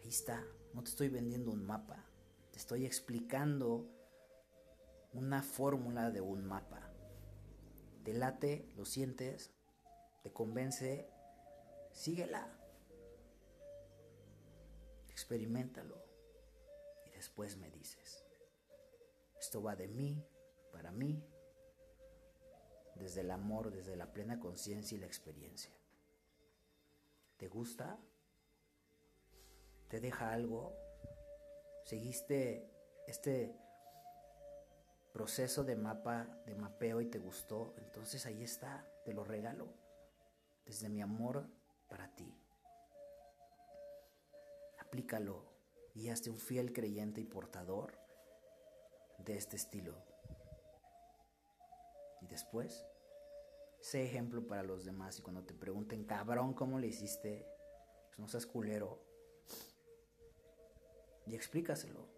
Ahí 0.03 0.09
está. 0.09 0.45
No 0.75 0.83
te 0.83 0.91
estoy 0.91 1.09
vendiendo 1.09 1.51
un 1.51 1.65
mapa. 1.65 2.05
Te 2.53 2.59
estoy 2.59 2.85
explicando 2.85 3.89
una 5.13 5.43
fórmula 5.43 6.11
de 6.11 6.21
un 6.21 6.45
mapa 6.45 6.87
te 8.07 8.13
late, 8.13 8.69
lo 8.77 8.85
sientes, 8.85 9.51
te 10.23 10.33
convence, 10.33 11.11
síguela. 11.91 12.57
Experimentalo 15.09 16.01
y 17.05 17.11
después 17.11 17.57
me 17.57 17.69
dices. 17.69 18.25
Esto 19.41 19.61
va 19.61 19.75
de 19.75 19.89
mí, 19.89 20.25
para 20.71 20.93
mí, 20.93 21.21
desde 22.99 23.21
el 23.21 23.31
amor, 23.31 23.71
desde 23.71 23.97
la 23.97 24.13
plena 24.13 24.39
conciencia 24.39 24.97
y 24.97 25.01
la 25.01 25.07
experiencia. 25.07 25.73
¿Te 27.37 27.49
gusta? 27.49 27.99
¿Te 29.89 30.01
deja 30.01 30.33
algo? 30.33 30.75
¿Seguiste 31.85 32.71
este 33.07 33.55
proceso 35.17 35.65
de 35.65 35.77
mapa, 35.77 36.29
de 36.45 36.55
mapeo 36.55 37.01
y 37.01 37.07
te 37.07 37.19
gustó, 37.19 37.75
entonces 37.79 38.27
ahí 38.27 38.43
está, 38.43 38.87
te 39.03 39.15
lo 39.15 39.25
regalo, 39.25 39.73
desde 40.67 40.91
mi 40.91 41.01
amor 41.01 41.49
para 41.89 42.15
ti. 42.15 42.31
Aplícalo 44.79 45.43
y 45.95 46.11
hazte 46.11 46.29
un 46.29 46.37
fiel 46.39 46.71
creyente 46.75 47.23
y 47.23 47.25
portador 47.25 47.99
de 49.17 49.39
este 49.39 49.57
estilo. 49.57 50.06
Y 52.27 52.29
después, 52.29 52.85
sé 53.81 54.05
ejemplo 54.05 54.45
para 54.49 54.65
los 54.65 54.85
demás 54.85 55.17
y 55.21 55.23
cuando 55.23 55.45
te 55.45 55.55
pregunten, 55.55 56.05
cabrón, 56.05 56.55
¿cómo 56.55 56.81
le 56.81 56.89
hiciste? 56.89 57.47
Pues 58.09 58.19
no 58.19 58.27
seas 58.27 58.47
culero. 58.47 59.01
Y 61.25 61.37
explícaselo 61.37 62.09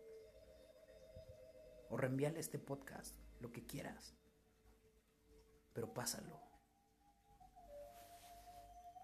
o 1.91 1.97
reenvíale 1.99 2.41
este 2.41 2.59
podcast, 2.59 3.17
lo 3.41 3.53
que 3.53 3.67
quieras. 3.67 4.15
Pero 5.75 5.93
pásalo. 5.93 6.48